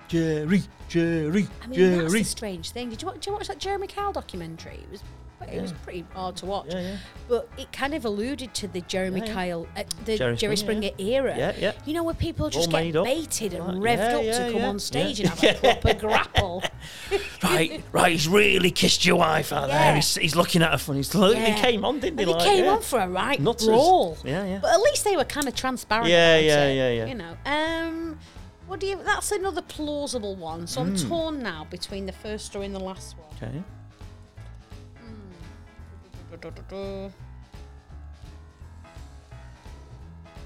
Jerry, 0.07 0.63
Jerry, 0.87 1.47
I 1.63 1.67
mean, 1.67 1.79
that's 1.97 2.11
Jerry. 2.11 2.21
a 2.21 2.25
strange 2.25 2.71
thing. 2.71 2.89
Did 2.89 3.01
you, 3.01 3.07
wa- 3.07 3.13
did 3.13 3.25
you 3.27 3.33
watch 3.33 3.47
that 3.47 3.59
Jeremy 3.59 3.85
Kyle 3.87 4.11
documentary? 4.11 4.79
It 4.83 4.89
was 4.91 5.03
it 5.47 5.61
was 5.61 5.71
pretty 5.71 6.05
hard 6.13 6.35
to 6.37 6.45
watch, 6.45 6.67
Yeah, 6.69 6.81
yeah. 6.81 6.97
but 7.27 7.49
it 7.57 7.71
kind 7.71 7.93
of 7.93 8.05
alluded 8.05 8.53
to 8.55 8.67
the 8.67 8.81
Jeremy 8.81 9.21
Yeah, 9.21 9.25
yeah. 9.27 9.33
Kyle, 9.33 9.67
uh, 9.77 9.83
the 10.05 10.17
Jerry 10.17 10.35
Jerry, 10.35 10.57
Springer, 10.57 10.89
era. 10.97 11.35
Yeah, 11.37 11.53
yeah. 11.57 11.71
You 11.85 11.93
know 11.93 12.03
where 12.03 12.13
people 12.15 12.49
just 12.49 12.73
All 12.73 12.81
get 12.83 12.95
up. 12.95 13.05
baited 13.05 13.53
and 13.53 13.81
revved 13.81 13.97
yeah, 13.97 14.17
up 14.17 14.23
yeah, 14.23 14.45
to 14.45 14.51
come 14.51 14.61
yeah, 14.61 14.67
on 14.69 14.79
stage 14.79 15.19
yeah. 15.19 15.31
and 15.31 15.39
have 15.39 15.55
a 15.63 15.73
proper 15.81 15.93
grapple. 15.99 16.63
right, 17.43 17.83
right. 17.91 18.11
He's 18.11 18.27
really 18.27 18.71
kissed 18.71 19.05
your 19.05 19.17
wife 19.17 19.53
out 19.53 19.67
there. 19.69 19.95
He's, 19.95 20.15
he's 20.15 20.35
looking 20.35 20.61
at 20.61 20.71
her 20.71 20.77
funny. 20.77 20.99
He's 20.99 21.13
look, 21.15 21.35
Yeah. 21.35 21.53
He 21.55 21.61
came 21.61 21.85
on, 21.85 21.99
didn't 21.99 22.19
he? 22.19 22.23
And 22.23 22.31
they 22.31 22.35
like, 22.35 22.47
came 22.47 22.65
yeah. 22.65 22.71
on 22.71 22.81
for 22.81 22.99
a 22.99 23.07
right 23.07 23.39
Nutters. 23.39 23.67
brawl. 23.67 24.17
Yeah, 24.23 24.45
yeah. 24.45 24.59
But 24.61 24.71
at 24.73 24.81
least 24.81 25.03
they 25.03 25.15
were 25.15 25.23
kind 25.25 25.47
of 25.47 25.55
transparent. 25.55 26.09
Yeah, 26.09 26.37
yeah, 26.37 26.65
it, 26.65 26.75
yeah, 26.75 26.89
yeah. 26.91 27.05
You 27.05 27.15
know. 27.15 27.37
Um, 27.45 28.19
what 28.67 28.79
do 28.79 28.85
you? 28.87 29.01
That's 29.03 29.31
another 29.31 29.61
plausible 29.63 30.35
one. 30.35 30.67
So 30.67 30.81
I'm 30.81 30.95
Hmm. 30.95 31.07
torn 31.09 31.43
now 31.43 31.65
between 31.69 32.05
the 32.05 32.11
first 32.11 32.45
story 32.45 32.65
and 32.67 32.75
the 32.75 32.79
last 32.79 33.15
one. 33.17 33.27
Okay. 33.49 33.63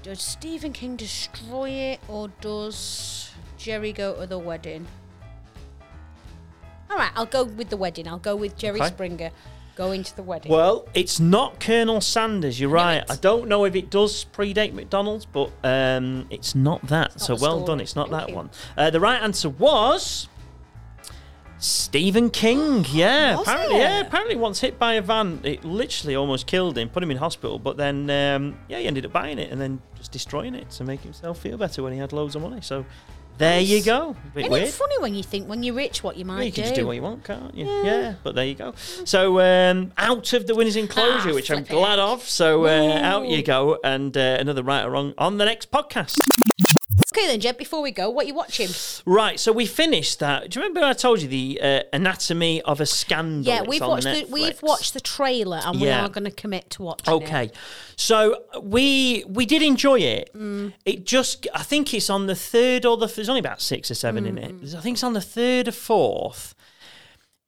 Does 0.02 0.20
Stephen 0.20 0.72
King 0.72 0.96
destroy 0.96 1.70
it 1.70 2.00
or 2.08 2.28
does 2.40 3.30
Jerry 3.56 3.92
go 3.92 4.14
to 4.20 4.26
the 4.26 4.38
wedding? 4.38 4.86
All 6.90 6.98
right, 6.98 7.10
I'll 7.16 7.26
go 7.26 7.44
with 7.44 7.70
the 7.70 7.76
wedding. 7.76 8.06
I'll 8.06 8.18
go 8.18 8.36
with 8.36 8.56
Jerry 8.56 8.80
Okay. 8.80 8.88
Springer. 8.88 9.30
Going 9.76 10.04
to 10.04 10.14
the 10.14 10.22
wedding. 10.22 10.52
Well, 10.52 10.86
it's 10.94 11.18
not 11.18 11.58
Colonel 11.58 12.00
Sanders. 12.00 12.60
You're 12.60 12.70
right. 12.70 13.02
I 13.10 13.16
don't 13.16 13.48
know 13.48 13.64
if 13.64 13.74
it 13.74 13.90
does 13.90 14.24
predate 14.26 14.72
McDonald's, 14.72 15.24
but 15.24 15.50
um, 15.64 16.26
it's 16.30 16.54
not 16.54 16.80
that. 16.82 17.10
not 17.10 17.20
so 17.20 17.32
well 17.34 17.56
story. 17.56 17.66
done. 17.66 17.80
It's 17.80 17.96
not 17.96 18.10
Thank 18.10 18.20
that 18.20 18.28
you. 18.28 18.36
one. 18.36 18.50
Uh, 18.76 18.90
the 18.90 19.00
right 19.00 19.20
answer 19.20 19.48
was 19.48 20.28
Stephen 21.64 22.28
King. 22.30 22.84
Yeah, 22.90 23.36
Was 23.36 23.48
apparently, 23.48 23.76
it? 23.76 23.80
yeah, 23.80 24.00
apparently 24.00 24.36
once 24.36 24.60
hit 24.60 24.78
by 24.78 24.94
a 24.94 25.02
van, 25.02 25.40
it 25.44 25.64
literally 25.64 26.14
almost 26.14 26.46
killed 26.46 26.76
him, 26.76 26.88
put 26.90 27.02
him 27.02 27.10
in 27.10 27.16
hospital. 27.16 27.58
But 27.58 27.76
then, 27.76 28.10
um, 28.10 28.58
yeah, 28.68 28.78
he 28.80 28.86
ended 28.86 29.06
up 29.06 29.12
buying 29.12 29.38
it 29.38 29.50
and 29.50 29.60
then 29.60 29.80
just 29.96 30.12
destroying 30.12 30.54
it 30.54 30.70
to 30.72 30.84
make 30.84 31.00
himself 31.00 31.38
feel 31.38 31.56
better 31.56 31.82
when 31.82 31.92
he 31.92 31.98
had 31.98 32.12
loads 32.12 32.36
of 32.36 32.42
money. 32.42 32.60
So 32.60 32.84
there 33.38 33.60
you 33.60 33.82
go. 33.82 34.14
Bit 34.34 34.42
Isn't 34.42 34.52
weird. 34.52 34.68
it 34.68 34.74
funny 34.74 34.98
when 35.00 35.14
you 35.14 35.22
think 35.22 35.48
when 35.48 35.62
you're 35.62 35.74
rich 35.74 36.04
what 36.04 36.16
you 36.16 36.24
might 36.26 36.38
Yeah, 36.40 36.44
you 36.44 36.52
can 36.52 36.62
do? 36.64 36.68
just 36.68 36.74
do 36.74 36.86
what 36.86 36.96
you 36.96 37.02
want, 37.02 37.24
can't 37.24 37.54
you? 37.54 37.64
Yeah. 37.66 38.14
but 38.22 38.34
there 38.34 38.44
you 38.46 38.54
go. 38.54 38.74
So 39.04 39.40
um, 39.40 39.92
out 39.96 40.32
of 40.34 40.46
the 40.46 40.54
winners 40.54 40.76
enclosure, 40.76 41.30
Ah, 41.30 41.34
which 41.34 41.50
I'm 41.50 41.58
flip 41.64 41.70
it. 41.70 41.72
glad 41.72 41.98
of. 41.98 42.22
So 42.28 42.66
uh, 42.66 43.00
out 43.02 43.26
you 43.26 43.42
go, 43.42 43.78
and 43.82 44.14
uh, 44.16 44.36
another 44.38 44.62
right 44.62 44.84
or 44.84 44.90
wrong 44.90 45.14
on 45.18 45.38
the 45.38 45.46
next 45.46 45.70
podcast. 45.70 46.18
Okay 47.16 47.28
then, 47.28 47.38
Ged. 47.38 47.56
Before 47.56 47.80
we 47.80 47.92
go, 47.92 48.10
what 48.10 48.24
are 48.24 48.28
you 48.28 48.34
watching? 48.34 48.68
Right, 49.06 49.38
so 49.38 49.52
we 49.52 49.66
finished 49.66 50.18
that. 50.18 50.50
Do 50.50 50.58
you 50.58 50.66
remember 50.66 50.84
I 50.84 50.94
told 50.94 51.22
you 51.22 51.28
the 51.28 51.60
uh, 51.62 51.80
anatomy 51.92 52.60
of 52.62 52.80
a 52.80 52.86
scandal? 52.86 53.44
Yeah, 53.54 53.62
we've 53.62 53.80
watched 53.80 54.04
the, 54.04 54.26
we've 54.28 54.60
watched 54.62 54.94
the 54.94 55.00
trailer 55.00 55.60
and 55.64 55.80
we 55.80 55.90
are 55.90 56.08
going 56.08 56.24
to 56.24 56.32
commit 56.32 56.70
to 56.70 56.82
watching 56.82 57.14
it. 57.14 57.24
Okay, 57.24 57.50
so 57.94 58.42
we 58.60 59.24
we 59.28 59.46
did 59.46 59.62
enjoy 59.62 60.00
it. 60.00 60.30
Mm. 60.34 60.72
It 60.84 61.06
just 61.06 61.46
I 61.54 61.62
think 61.62 61.94
it's 61.94 62.10
on 62.10 62.26
the 62.26 62.34
third 62.34 62.84
or 62.84 62.96
the 62.96 63.06
there's 63.06 63.28
only 63.28 63.38
about 63.40 63.60
six 63.60 63.90
or 63.92 63.94
seven 63.94 64.26
in 64.26 64.34
Mm. 64.34 64.64
it. 64.64 64.74
I 64.76 64.80
think 64.80 64.96
it's 64.96 65.04
on 65.04 65.12
the 65.12 65.20
third 65.20 65.68
or 65.68 65.72
fourth. 65.72 66.56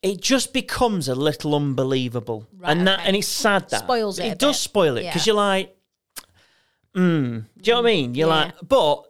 It 0.00 0.20
just 0.20 0.52
becomes 0.52 1.08
a 1.08 1.16
little 1.16 1.56
unbelievable, 1.56 2.46
Right, 2.56 2.70
and 2.70 2.86
that 2.86 3.00
okay. 3.00 3.08
and 3.08 3.16
it's 3.16 3.26
sad 3.26 3.68
that 3.70 3.80
Spoils 3.80 4.20
it 4.20 4.26
It 4.26 4.38
does 4.38 4.56
bit. 4.56 4.60
spoil 4.62 4.96
it 4.96 5.02
because 5.06 5.26
Yeah. 5.26 5.32
you're 5.32 5.36
like, 5.42 5.76
mm, 6.94 7.44
do 7.60 7.70
you 7.70 7.72
know 7.74 7.82
what 7.82 7.88
I 7.88 7.92
mean? 7.92 8.14
You're 8.14 8.28
Yeah. 8.28 8.34
like, 8.44 8.54
but 8.62 9.02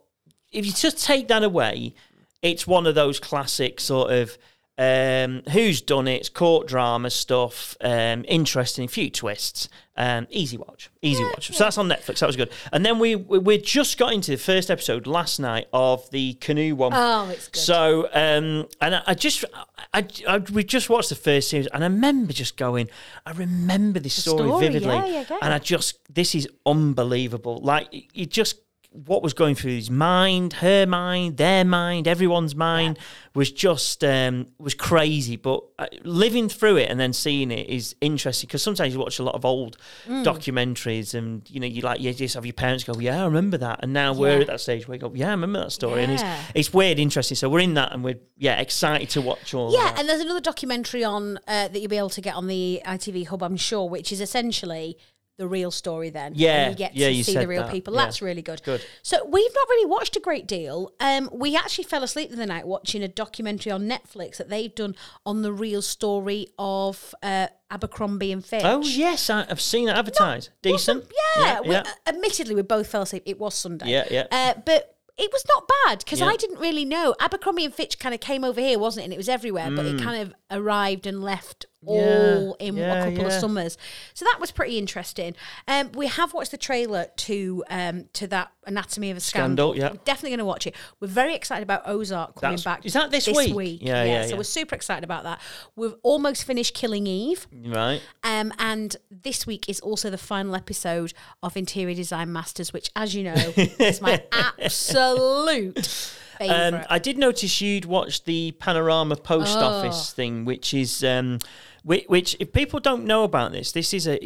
if 0.52 0.66
you 0.66 0.72
just 0.72 1.04
take 1.04 1.28
that 1.28 1.42
away, 1.42 1.94
it's 2.42 2.66
one 2.66 2.86
of 2.86 2.94
those 2.94 3.18
classic 3.18 3.80
sort 3.80 4.12
of 4.12 4.38
um, 4.78 5.42
who's 5.52 5.80
done 5.80 6.06
it, 6.06 6.16
it's 6.16 6.28
court 6.28 6.68
drama 6.68 7.08
stuff, 7.08 7.76
um, 7.80 8.26
interesting, 8.28 8.88
few 8.88 9.08
twists, 9.08 9.70
um, 9.96 10.26
easy 10.28 10.58
watch, 10.58 10.90
easy 11.00 11.24
watch. 11.24 11.50
So 11.50 11.64
that's 11.64 11.78
on 11.78 11.88
Netflix. 11.88 12.18
That 12.18 12.26
was 12.26 12.36
good. 12.36 12.50
And 12.72 12.84
then 12.84 12.98
we 12.98 13.16
we 13.16 13.38
we 13.38 13.56
just 13.56 13.96
got 13.96 14.12
into 14.12 14.32
the 14.32 14.36
first 14.36 14.70
episode 14.70 15.06
last 15.06 15.40
night 15.40 15.68
of 15.72 16.10
the 16.10 16.34
canoe 16.34 16.74
one. 16.74 16.92
Oh, 16.94 17.26
it's 17.30 17.48
good. 17.48 17.58
So, 17.58 18.10
um, 18.12 18.68
and 18.82 18.96
I, 18.96 19.02
I 19.06 19.14
just, 19.14 19.46
I, 19.94 20.06
I, 20.28 20.38
we 20.38 20.62
just 20.62 20.90
watched 20.90 21.08
the 21.08 21.14
first 21.14 21.48
series, 21.48 21.68
and 21.68 21.82
I 21.82 21.86
remember 21.86 22.34
just 22.34 22.58
going, 22.58 22.90
I 23.24 23.30
remember 23.32 23.98
this 23.98 24.22
story, 24.22 24.46
story, 24.46 24.66
vividly, 24.66 24.94
yeah, 24.94 25.06
yeah, 25.06 25.24
yeah. 25.30 25.38
and 25.40 25.54
I 25.54 25.58
just, 25.58 25.98
this 26.14 26.34
is 26.34 26.46
unbelievable. 26.66 27.60
Like, 27.62 28.14
you 28.14 28.26
just, 28.26 28.56
what 29.04 29.22
was 29.22 29.34
going 29.34 29.54
through 29.54 29.72
his 29.72 29.90
mind, 29.90 30.54
her 30.54 30.86
mind, 30.86 31.36
their 31.36 31.64
mind, 31.64 32.08
everyone's 32.08 32.54
mind 32.54 32.98
was 33.34 33.52
just 33.52 34.02
um, 34.02 34.46
was 34.58 34.74
crazy. 34.74 35.36
But 35.36 35.62
uh, 35.78 35.86
living 36.04 36.48
through 36.48 36.76
it 36.78 36.90
and 36.90 36.98
then 36.98 37.12
seeing 37.12 37.50
it 37.50 37.68
is 37.68 37.94
interesting 38.00 38.46
because 38.46 38.62
sometimes 38.62 38.94
you 38.94 39.00
watch 39.00 39.18
a 39.18 39.22
lot 39.22 39.34
of 39.34 39.44
old 39.44 39.76
Mm. 40.08 40.24
documentaries 40.24 41.14
and 41.14 41.48
you 41.50 41.58
know 41.60 41.66
you 41.66 41.82
like 41.82 42.00
you 42.00 42.12
just 42.14 42.34
have 42.34 42.46
your 42.46 42.52
parents 42.52 42.84
go, 42.84 42.94
yeah, 42.98 43.22
I 43.22 43.24
remember 43.26 43.58
that, 43.58 43.80
and 43.82 43.92
now 43.92 44.12
we're 44.14 44.36
Yeah. 44.36 44.40
at 44.42 44.46
that 44.46 44.60
stage 44.60 44.86
where 44.88 44.94
you 44.94 45.00
go, 45.00 45.12
yeah, 45.14 45.28
I 45.28 45.30
remember 45.32 45.60
that 45.60 45.72
story, 45.72 46.02
and 46.04 46.12
it's 46.12 46.22
it's 46.54 46.72
weird, 46.72 46.98
interesting. 46.98 47.36
So 47.36 47.48
we're 47.48 47.60
in 47.60 47.74
that, 47.74 47.92
and 47.92 48.02
we're 48.04 48.18
yeah 48.38 48.58
excited 48.60 49.10
to 49.10 49.20
watch 49.20 49.52
all. 49.52 49.72
Yeah, 49.72 49.94
and 49.98 50.08
there's 50.08 50.20
another 50.20 50.40
documentary 50.40 51.04
on 51.04 51.38
uh, 51.48 51.68
that 51.68 51.78
you'll 51.80 51.88
be 51.90 51.98
able 51.98 52.10
to 52.10 52.20
get 52.20 52.34
on 52.34 52.46
the 52.46 52.80
ITV 52.86 53.26
Hub, 53.26 53.42
I'm 53.42 53.56
sure, 53.56 53.88
which 53.88 54.10
is 54.12 54.20
essentially 54.20 54.96
the 55.38 55.46
real 55.46 55.70
story. 55.70 56.10
Then, 56.10 56.28
And 56.32 56.36
Yeah, 56.36 56.70
you 56.70 56.74
get 56.76 56.94
yeah, 56.96 57.08
to 57.08 57.12
you 57.12 57.22
see 57.24 57.34
the 57.34 57.46
real 57.46 57.62
that, 57.62 57.70
people. 57.72 57.94
yeah. 57.94 58.04
That's 58.04 58.22
really 58.22 58.42
good. 58.42 58.62
Good. 58.62 58.84
So 59.02 59.24
we've 59.24 59.54
not 59.54 59.68
really 59.68 59.86
watched 59.86 60.16
a 60.16 60.20
great 60.20 60.46
deal. 60.46 60.92
Um, 61.00 61.28
we 61.32 61.56
actually 61.56 61.84
fell 61.84 62.02
asleep 62.02 62.30
the 62.30 62.36
other 62.36 62.46
night 62.46 62.66
watching 62.66 63.02
a 63.02 63.08
documentary 63.08 63.72
on 63.72 63.88
Netflix 63.88 64.36
that 64.38 64.48
they've 64.48 64.74
done 64.74 64.94
on 65.24 65.42
the 65.42 65.52
real 65.52 65.82
story 65.82 66.48
of 66.58 67.14
uh, 67.22 67.48
Abercrombie 67.70 68.32
and 68.32 68.44
Fitch. 68.44 68.62
Oh 68.64 68.80
yes, 68.82 69.28
I, 69.30 69.46
I've 69.50 69.60
seen 69.60 69.88
it 69.88 69.92
advertised. 69.96 70.50
Decent. 70.62 71.04
Wasn't- 71.04 71.14
Yeah, 71.38 71.60
we, 71.60 71.70
yeah. 71.70 71.82
admittedly, 72.06 72.54
we 72.54 72.62
both 72.62 72.86
fell 72.86 73.02
asleep. 73.02 73.24
It 73.26 73.38
was 73.38 73.54
Sunday. 73.54 73.90
Yeah, 73.90 74.06
yeah. 74.10 74.26
Uh, 74.30 74.54
but 74.64 74.92
it 75.18 75.32
was 75.32 75.44
not 75.48 75.66
bad 75.86 75.98
because 76.00 76.20
Yeah. 76.20 76.26
I 76.26 76.36
didn't 76.36 76.58
really 76.60 76.84
know. 76.84 77.14
Abercrombie 77.20 77.64
and 77.64 77.74
Fitch 77.74 77.98
kind 77.98 78.14
of 78.14 78.20
came 78.20 78.44
over 78.44 78.60
here, 78.60 78.78
wasn't 78.78 79.02
it? 79.02 79.04
And 79.06 79.12
it 79.14 79.16
was 79.16 79.28
everywhere, 79.30 79.70
but 79.70 79.86
it 79.86 79.98
kind 80.00 80.20
of 80.22 80.34
arrived 80.50 81.06
and 81.06 81.22
left 81.22 81.64
all. 81.86 82.56
Yeah, 82.60 82.66
in 82.66 82.76
yeah, 82.76 83.04
a 83.04 83.10
couple 83.10 83.26
of 83.26 83.32
summers. 83.32 83.78
So 84.14 84.24
that 84.24 84.38
was 84.40 84.50
pretty 84.50 84.78
interesting. 84.78 85.34
Um, 85.68 85.92
we 85.92 86.06
have 86.08 86.34
watched 86.34 86.50
the 86.50 86.56
trailer 86.58 87.06
to 87.16 87.64
um, 87.70 88.04
to 88.14 88.26
that 88.28 88.50
Anatomy 88.66 89.10
of 89.10 89.16
a 89.16 89.20
Scandal. 89.20 89.72
Scandal, 89.72 89.76
yeah. 89.76 89.90
We're 89.92 90.04
definitely 90.04 90.30
going 90.30 90.38
to 90.40 90.44
watch 90.44 90.66
it. 90.66 90.74
We're 91.00 91.06
very 91.08 91.34
excited 91.34 91.62
about 91.62 91.82
Ozark 91.86 92.34
coming 92.40 92.56
That's- 92.56 92.64
back. 92.64 92.84
is 92.84 92.92
that 92.94 93.10
this 93.10 93.26
week? 93.28 93.78
Yeah, 93.80 94.04
yeah, 94.04 94.22
So 94.24 94.30
yeah. 94.30 94.36
we're 94.36 94.42
super 94.42 94.74
excited 94.74 95.04
about 95.04 95.22
that. 95.24 95.40
We've 95.76 95.94
almost 96.02 96.44
finished 96.44 96.74
Killing 96.74 97.06
Eve. 97.06 97.46
Right. 97.64 98.00
Um, 98.24 98.52
and 98.58 98.96
this 99.10 99.46
week 99.46 99.68
is 99.68 99.78
also 99.80 100.10
the 100.10 100.18
final 100.18 100.54
episode 100.56 101.12
of 101.42 101.56
Interior 101.56 101.94
Design 101.94 102.32
Masters, 102.32 102.72
which, 102.72 102.90
as 102.96 103.14
you 103.14 103.22
know, 103.24 103.34
is 103.56 104.00
my 104.00 104.22
absolute 104.32 106.12
Um. 106.40 106.80
I 106.90 106.98
did 106.98 107.16
notice 107.18 107.60
you'd 107.60 107.84
watched 107.86 108.24
the 108.26 108.52
Panorama 108.58 109.16
Post 109.16 109.56
Oh. 109.56 109.60
Office 109.64 110.12
thing, 110.12 110.44
which 110.44 110.74
is. 110.74 111.02
Um, 111.04 111.38
which, 111.86 112.04
which, 112.08 112.36
if 112.40 112.52
people 112.52 112.80
don't 112.80 113.04
know 113.04 113.22
about 113.22 113.52
this, 113.52 113.70
this 113.70 113.94
is 113.94 114.08
a 114.08 114.18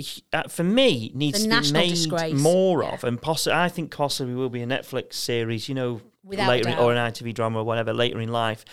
for 0.48 0.64
me 0.64 1.12
needs 1.14 1.44
The 1.44 1.50
to 1.50 1.62
be 1.62 1.72
made 1.72 1.90
disgrace. 1.90 2.40
more 2.40 2.82
Yeah. 2.82 2.94
of, 2.94 3.04
and 3.04 3.20
possibly 3.20 3.58
I 3.58 3.68
think 3.68 3.94
possibly 3.94 4.34
will 4.34 4.48
be 4.48 4.62
a 4.62 4.66
Netflix 4.66 5.12
series. 5.14 5.68
You 5.68 5.74
know, 5.74 6.00
Without 6.22 6.48
later 6.48 6.68
in, 6.68 6.78
or 6.78 6.92
an 6.92 6.98
ITV 7.12 7.32
drama 7.34 7.60
or 7.60 7.64
whatever 7.64 7.94
later 7.94 8.20
in 8.20 8.28
life. 8.30 8.64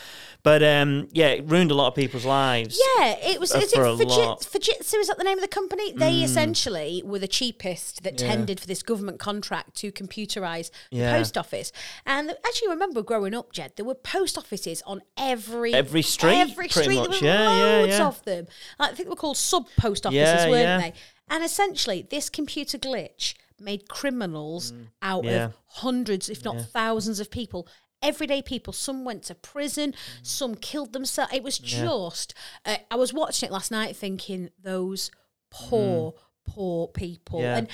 But 0.44 0.62
um, 0.64 1.08
yeah, 1.14 1.28
it 1.28 1.46
ruined 1.50 1.72
a 1.72 1.76
lot 1.76 1.88
of 1.88 1.96
people's 1.96 2.26
lives. 2.26 2.78
yeah, 2.98 3.16
it 3.24 3.40
was. 3.40 3.54
uh, 3.56 3.60
Is 3.60 3.72
it 3.72 3.76
for 3.76 3.84
a 3.86 3.88
Fujit- 3.94 4.06
lot. 4.06 4.42
Mm. 4.42 4.50
Fujitsu? 4.60 4.96
Is 5.00 5.08
that 5.08 5.18
the 5.18 5.24
name 5.24 5.38
of 5.38 5.42
the 5.42 5.48
company? 5.48 5.94
They 5.94 6.24
essentially 6.24 7.02
were 7.06 7.20
the 7.20 7.28
cheapest 7.28 8.04
that 8.04 8.20
Yeah. 8.20 8.28
tendered 8.28 8.60
for 8.60 8.68
this 8.68 8.84
government 8.84 9.20
contract 9.20 9.76
to 9.78 9.92
computerize 9.94 10.72
the 10.92 10.98
Yeah. 10.98 11.18
post 11.18 11.38
office. 11.38 11.72
And 12.06 12.36
you 12.62 12.70
remember, 12.70 13.02
growing 13.02 13.34
up, 13.36 13.54
Ged, 13.54 13.74
there 13.76 13.86
were 13.86 13.94
post 13.96 14.38
offices 14.38 14.82
on 14.86 15.02
every 15.16 15.74
Every 15.74 16.02
street, 16.02 16.36
Every 16.38 16.68
street, 16.70 16.96
much. 16.96 17.20
there 17.22 17.22
were 17.22 17.28
Yeah, 17.28 17.58
yeah, 17.58 17.78
loads 17.82 18.00
of 18.00 18.26
them. 18.26 18.48
I 18.80 18.88
think 18.88 18.98
they 19.00 19.10
were 19.10 19.16
called 19.16 19.38
sub 19.38 19.68
post 19.78 20.06
offices, 20.06 20.48
weren't 20.50 20.82
they? 20.82 20.94
And 21.30 21.44
essentially, 21.44 22.06
this 22.10 22.30
computer 22.30 22.78
glitch 22.78 23.36
made 23.60 23.90
criminals 23.90 24.74
out 25.02 25.24
Mm. 25.24 25.30
Yeah. 25.32 25.46
of 25.46 25.54
hundreds, 25.68 26.30
if 26.30 26.44
not 26.44 26.62
thousands, 26.62 27.20
of 27.20 27.30
people. 27.32 27.68
Everyday 28.02 28.42
people. 28.44 28.74
Some 28.74 29.06
went 29.06 29.24
to 29.24 29.36
prison. 29.36 29.92
Mm. 29.94 30.26
Some 30.26 30.56
killed 30.56 30.94
themselves. 30.94 31.34
It 31.34 31.42
was 31.44 31.58
just. 31.58 32.34
Uh, 32.66 32.78
I 32.92 32.96
was 32.96 33.12
watching 33.14 33.48
it 33.50 33.52
last 33.52 33.72
night, 33.72 33.96
thinking 33.96 34.50
those 34.62 35.10
poor. 35.50 36.14
Poor 36.50 36.88
people, 36.88 37.40
Mm. 37.40 37.44
Yeah. 37.44 37.58
and 37.58 37.68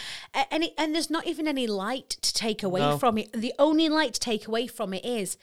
and 0.51 0.63
it, 0.63 0.73
and 0.79 0.95
there's 0.95 1.11
not 1.11 1.27
even 1.27 1.47
any 1.47 1.67
light 1.67 2.09
to 2.09 2.33
take 2.33 2.63
away 2.63 2.79
No. 2.81 2.97
from 2.97 3.19
it. 3.19 3.31
The 3.31 3.53
only 3.59 3.87
light 3.87 4.15
to 4.15 4.19
take 4.19 4.47
away 4.47 4.65
from 4.65 4.95
it 4.95 5.05
is 5.05 5.37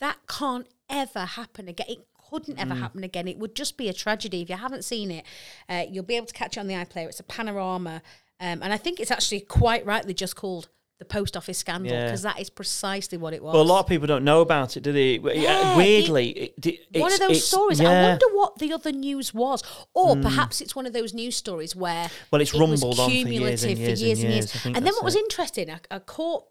that 0.00 0.18
can't 0.26 0.66
ever 0.90 1.20
happen 1.24 1.68
again. 1.68 1.86
It 1.88 1.98
couldn't 2.28 2.56
Mm. 2.56 2.62
ever 2.62 2.74
happen 2.74 3.04
again. 3.04 3.28
It 3.28 3.38
would 3.38 3.54
just 3.54 3.76
be 3.76 3.88
a 3.88 3.92
tragedy. 3.92 4.42
If 4.42 4.48
you 4.48 4.56
haven't 4.56 4.82
seen 4.84 5.12
it, 5.12 5.24
uh, 5.68 5.84
you'll 5.88 6.02
be 6.02 6.16
able 6.16 6.26
to 6.26 6.34
catch 6.34 6.56
it 6.56 6.60
on 6.60 6.66
the 6.66 6.74
iPlayer. 6.74 7.06
It's 7.06 7.20
a 7.20 7.22
panorama, 7.22 8.02
um, 8.40 8.62
and 8.62 8.72
I 8.72 8.76
think 8.76 9.00
it's 9.00 9.10
actually 9.10 9.40
quite 9.40 9.84
rightly 9.86 10.14
just 10.14 10.36
called 10.36 10.68
the 11.00 11.04
post 11.04 11.36
office 11.36 11.58
scandal 11.58 11.90
Yeah. 11.92 12.04
because 12.06 12.22
that 12.22 12.38
is 12.40 12.50
precisely 12.50 13.18
what 13.18 13.34
it 13.34 13.42
was. 13.42 13.52
Well, 13.52 13.62
a 13.62 13.64
lot 13.64 13.80
of 13.80 13.88
people 13.88 14.06
don't 14.06 14.22
know 14.24 14.40
about 14.42 14.76
it, 14.76 14.82
do 14.82 14.92
they? 14.92 15.18
Yeah, 15.34 15.76
Weirdly, 15.76 16.28
it, 16.30 16.66
it, 16.92 17.00
one 17.00 17.12
of 17.12 17.18
those 17.18 17.44
stories. 17.44 17.80
I 17.80 17.84
yeah. 17.84 17.90
Mm. 17.90 18.08
wonder 18.10 18.26
what 18.36 18.58
the 18.58 18.72
other 18.72 18.92
news 18.92 19.34
was, 19.34 19.62
or 19.92 20.14
perhaps 20.16 20.60
it's 20.60 20.76
one 20.76 20.86
of 20.86 20.92
those 20.92 21.12
news 21.12 21.34
stories 21.36 21.74
where 21.74 22.08
Well, 22.30 22.40
it's 22.40 22.54
it 22.54 22.58
rumbled 22.60 23.00
on 23.00 23.08
for 23.10 23.12
years 23.12 23.64
and 23.64 23.76
years 23.76 24.00
and 24.00 24.00
years 24.00 24.22
and 24.22 24.32
years. 24.32 24.54
years. 24.54 24.66
And 24.66 24.86
then 24.86 24.92
what 24.94 25.02
was 25.04 25.16
interesting, 25.16 25.68
I, 25.70 25.80
I 25.90 25.98
caught 25.98 26.44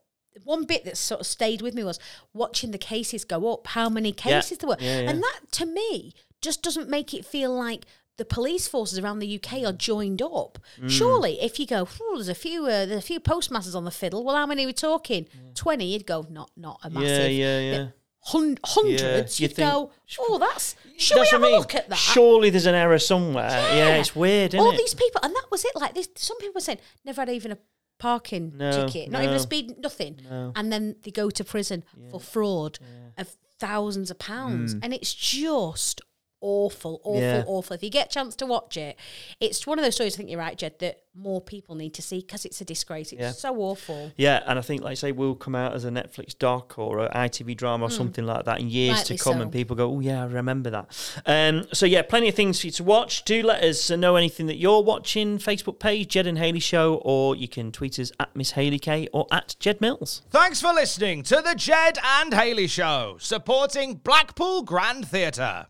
one 0.43 0.65
bit 0.65 0.84
that 0.84 0.98
sort 0.98 1.22
of 1.22 1.28
stayed 1.28 1.62
with 1.62 1.74
me 1.74 1.84
was 1.86 2.00
watching 2.34 2.72
the 2.72 2.78
cases 2.78 3.24
go 3.24 3.54
up. 3.54 3.67
How 3.67 3.88
many 3.88 4.12
cases 4.12 4.58
there 4.58 4.67
were, 4.67 4.78
Yeah, 4.80 5.02
yeah. 5.02 5.10
and 5.10 5.24
that 5.24 5.39
to 5.52 5.65
me 5.65 6.13
just 6.41 6.62
doesn't 6.62 6.89
make 6.89 7.13
it 7.13 7.26
feel 7.26 7.56
like. 7.56 7.86
The 8.17 8.26
police 8.26 8.67
forces 8.67 8.99
around 8.99 9.19
the 9.19 9.36
UK 9.43 9.63
are 9.63 9.73
joined 9.73 10.21
up. 10.21 10.60
Mm. 10.80 10.89
Surely, 10.89 11.41
if 11.41 11.60
you 11.60 11.65
go, 11.65 11.88
there's 12.13 12.28
a 12.30 12.36
few, 12.36 12.63
uh, 12.65 12.86
there's 12.86 12.99
a 13.04 13.08
few 13.08 13.19
postmasters 13.19 13.73
on 13.73 13.86
the 13.86 13.91
fiddle. 13.91 14.23
Well, 14.23 14.36
how 14.36 14.45
many 14.45 14.63
are 14.63 14.67
we 14.67 14.73
talking? 14.73 15.28
Twenty. 15.56 15.86
You'd 15.86 16.06
go, 16.06 16.26
not, 16.30 16.52
not 16.56 16.80
a 16.84 16.89
massive. 16.91 17.32
yeah, 17.32 17.60
yeah. 17.60 17.88
Hun- 18.26 18.58
hundreds. 18.63 19.39
you 19.39 19.45
you'd 19.47 19.56
think- 19.56 19.69
go, 19.71 19.91
oh, 20.19 20.38
that's. 20.38 20.76
Should 20.97 21.19
we 21.19 21.28
have 21.32 21.41
I 21.43 21.47
a 21.47 21.49
mean. 21.49 21.60
look 21.60 21.73
at 21.76 21.89
that? 21.89 21.97
Surely 21.97 22.52
there's 22.52 22.67
an 22.67 22.76
error 22.76 22.99
somewhere. 22.99 23.49
Yeah, 23.49 23.95
it's 23.95 24.15
weird, 24.15 24.54
isn't 24.54 24.60
All 24.65 24.71
it? 24.73 24.78
these 24.78 24.93
people, 24.93 25.19
and 25.23 25.34
that 25.36 25.45
was 25.52 25.65
it. 25.65 25.76
Like 25.76 25.95
this, 25.95 26.08
some 26.15 26.38
people 26.38 26.54
were 26.54 26.62
saying 26.62 26.78
never 27.04 27.19
had 27.21 27.30
even 27.30 27.52
a 27.52 27.58
parking 27.99 28.54
No, 28.56 28.86
ticket, 28.86 29.10
not 29.12 29.23
even 29.23 29.36
a 29.36 29.39
speed, 29.39 29.78
nothing, 29.80 30.19
no. 30.30 30.52
and 30.56 30.71
then 30.71 30.95
they 31.04 31.12
go 31.12 31.30
to 31.32 31.43
prison 31.43 31.84
for 32.12 32.19
fraud 32.19 32.78
of 33.17 33.36
thousands 33.60 34.12
of 34.12 34.19
pounds, 34.19 34.76
Mm. 34.76 34.80
and 34.84 34.93
it's 34.93 35.13
just 35.13 35.99
awful, 36.44 37.00
awful, 37.04 37.20
Yeah. 37.22 37.44
awful. 37.48 37.74
If 37.74 37.82
you 37.84 37.90
get 37.90 38.08
a 38.08 38.10
chance 38.10 38.36
to 38.36 38.46
watch 38.46 38.78
it, 38.78 38.98
it's 39.40 39.66
one 39.66 39.80
of 39.80 39.84
those 39.86 39.96
stories. 39.96 40.16
I 40.16 40.18
think 40.18 40.30
you're 40.30 40.40
right, 40.40 40.58
Ged, 40.58 40.78
that 40.80 41.00
more 41.16 41.40
people 41.42 41.76
need 41.76 41.94
to 41.94 42.02
see 42.02 42.20
because 42.22 42.44
it's 42.44 42.60
a 42.60 42.66
disgrace. 42.66 43.12
It's 43.12 43.22
Yeah. 43.22 43.32
so 43.32 43.56
awful. 43.62 44.12
Yeah, 44.18 44.42
and 44.48 44.58
I 44.60 44.62
think, 44.64 44.82
like 44.82 44.92
I 44.92 44.96
say, 44.96 45.12
will 45.12 45.36
come 45.36 45.54
out 45.56 45.74
as 45.74 45.86
a 45.86 45.90
Netflix 45.90 46.38
doc 46.38 46.78
or 46.78 47.06
a 47.06 47.10
ITV 47.16 47.54
drama 47.56 47.86
or 47.86 47.90
something 47.92 48.26
like 48.26 48.46
that 48.46 48.60
in 48.60 48.70
years. 48.70 48.98
Rightly 48.98 49.18
to 49.18 49.24
come, 49.24 49.34
so. 49.36 49.42
and 49.42 49.52
people 49.52 49.76
go, 49.76 49.92
"Oh 49.96 50.00
yeah, 50.00 50.24
I 50.24 50.26
remember 50.26 50.70
that." 50.72 50.88
Um, 51.26 51.68
so 51.72 51.86
yeah, 51.86 52.02
plenty 52.02 52.30
of 52.30 52.36
things 52.36 52.60
for 52.60 52.68
you 52.68 52.72
to 52.74 52.84
watch. 52.84 53.24
Do 53.26 53.42
let 53.44 53.64
us 53.64 53.90
know 53.92 54.16
anything 54.16 54.48
that 54.48 54.58
you're 54.58 54.82
watching. 54.82 55.38
Facebook 55.38 55.80
page 55.80 56.10
Ged 56.10 56.28
and 56.28 56.38
Hayley 56.40 56.60
Show, 56.60 56.96
or 57.06 57.36
you 57.36 57.48
can 57.48 57.72
tweet 57.72 58.00
us 58.00 58.12
at 58.20 58.36
Miss 58.36 58.52
Hayley 58.52 58.80
K 58.80 59.08
or 59.14 59.28
at 59.32 59.56
Ged 59.60 59.80
Mills. 59.82 60.24
Thanks 60.32 60.60
for 60.62 60.74
listening 60.74 61.22
to 61.24 61.42
the 61.46 61.54
Ged 61.56 62.00
and 62.04 62.34
Hayley 62.34 62.68
Show, 62.68 63.18
supporting 63.20 63.96
Blackpool 63.96 64.64
Grand 64.64 65.08
Theatre. 65.08 65.68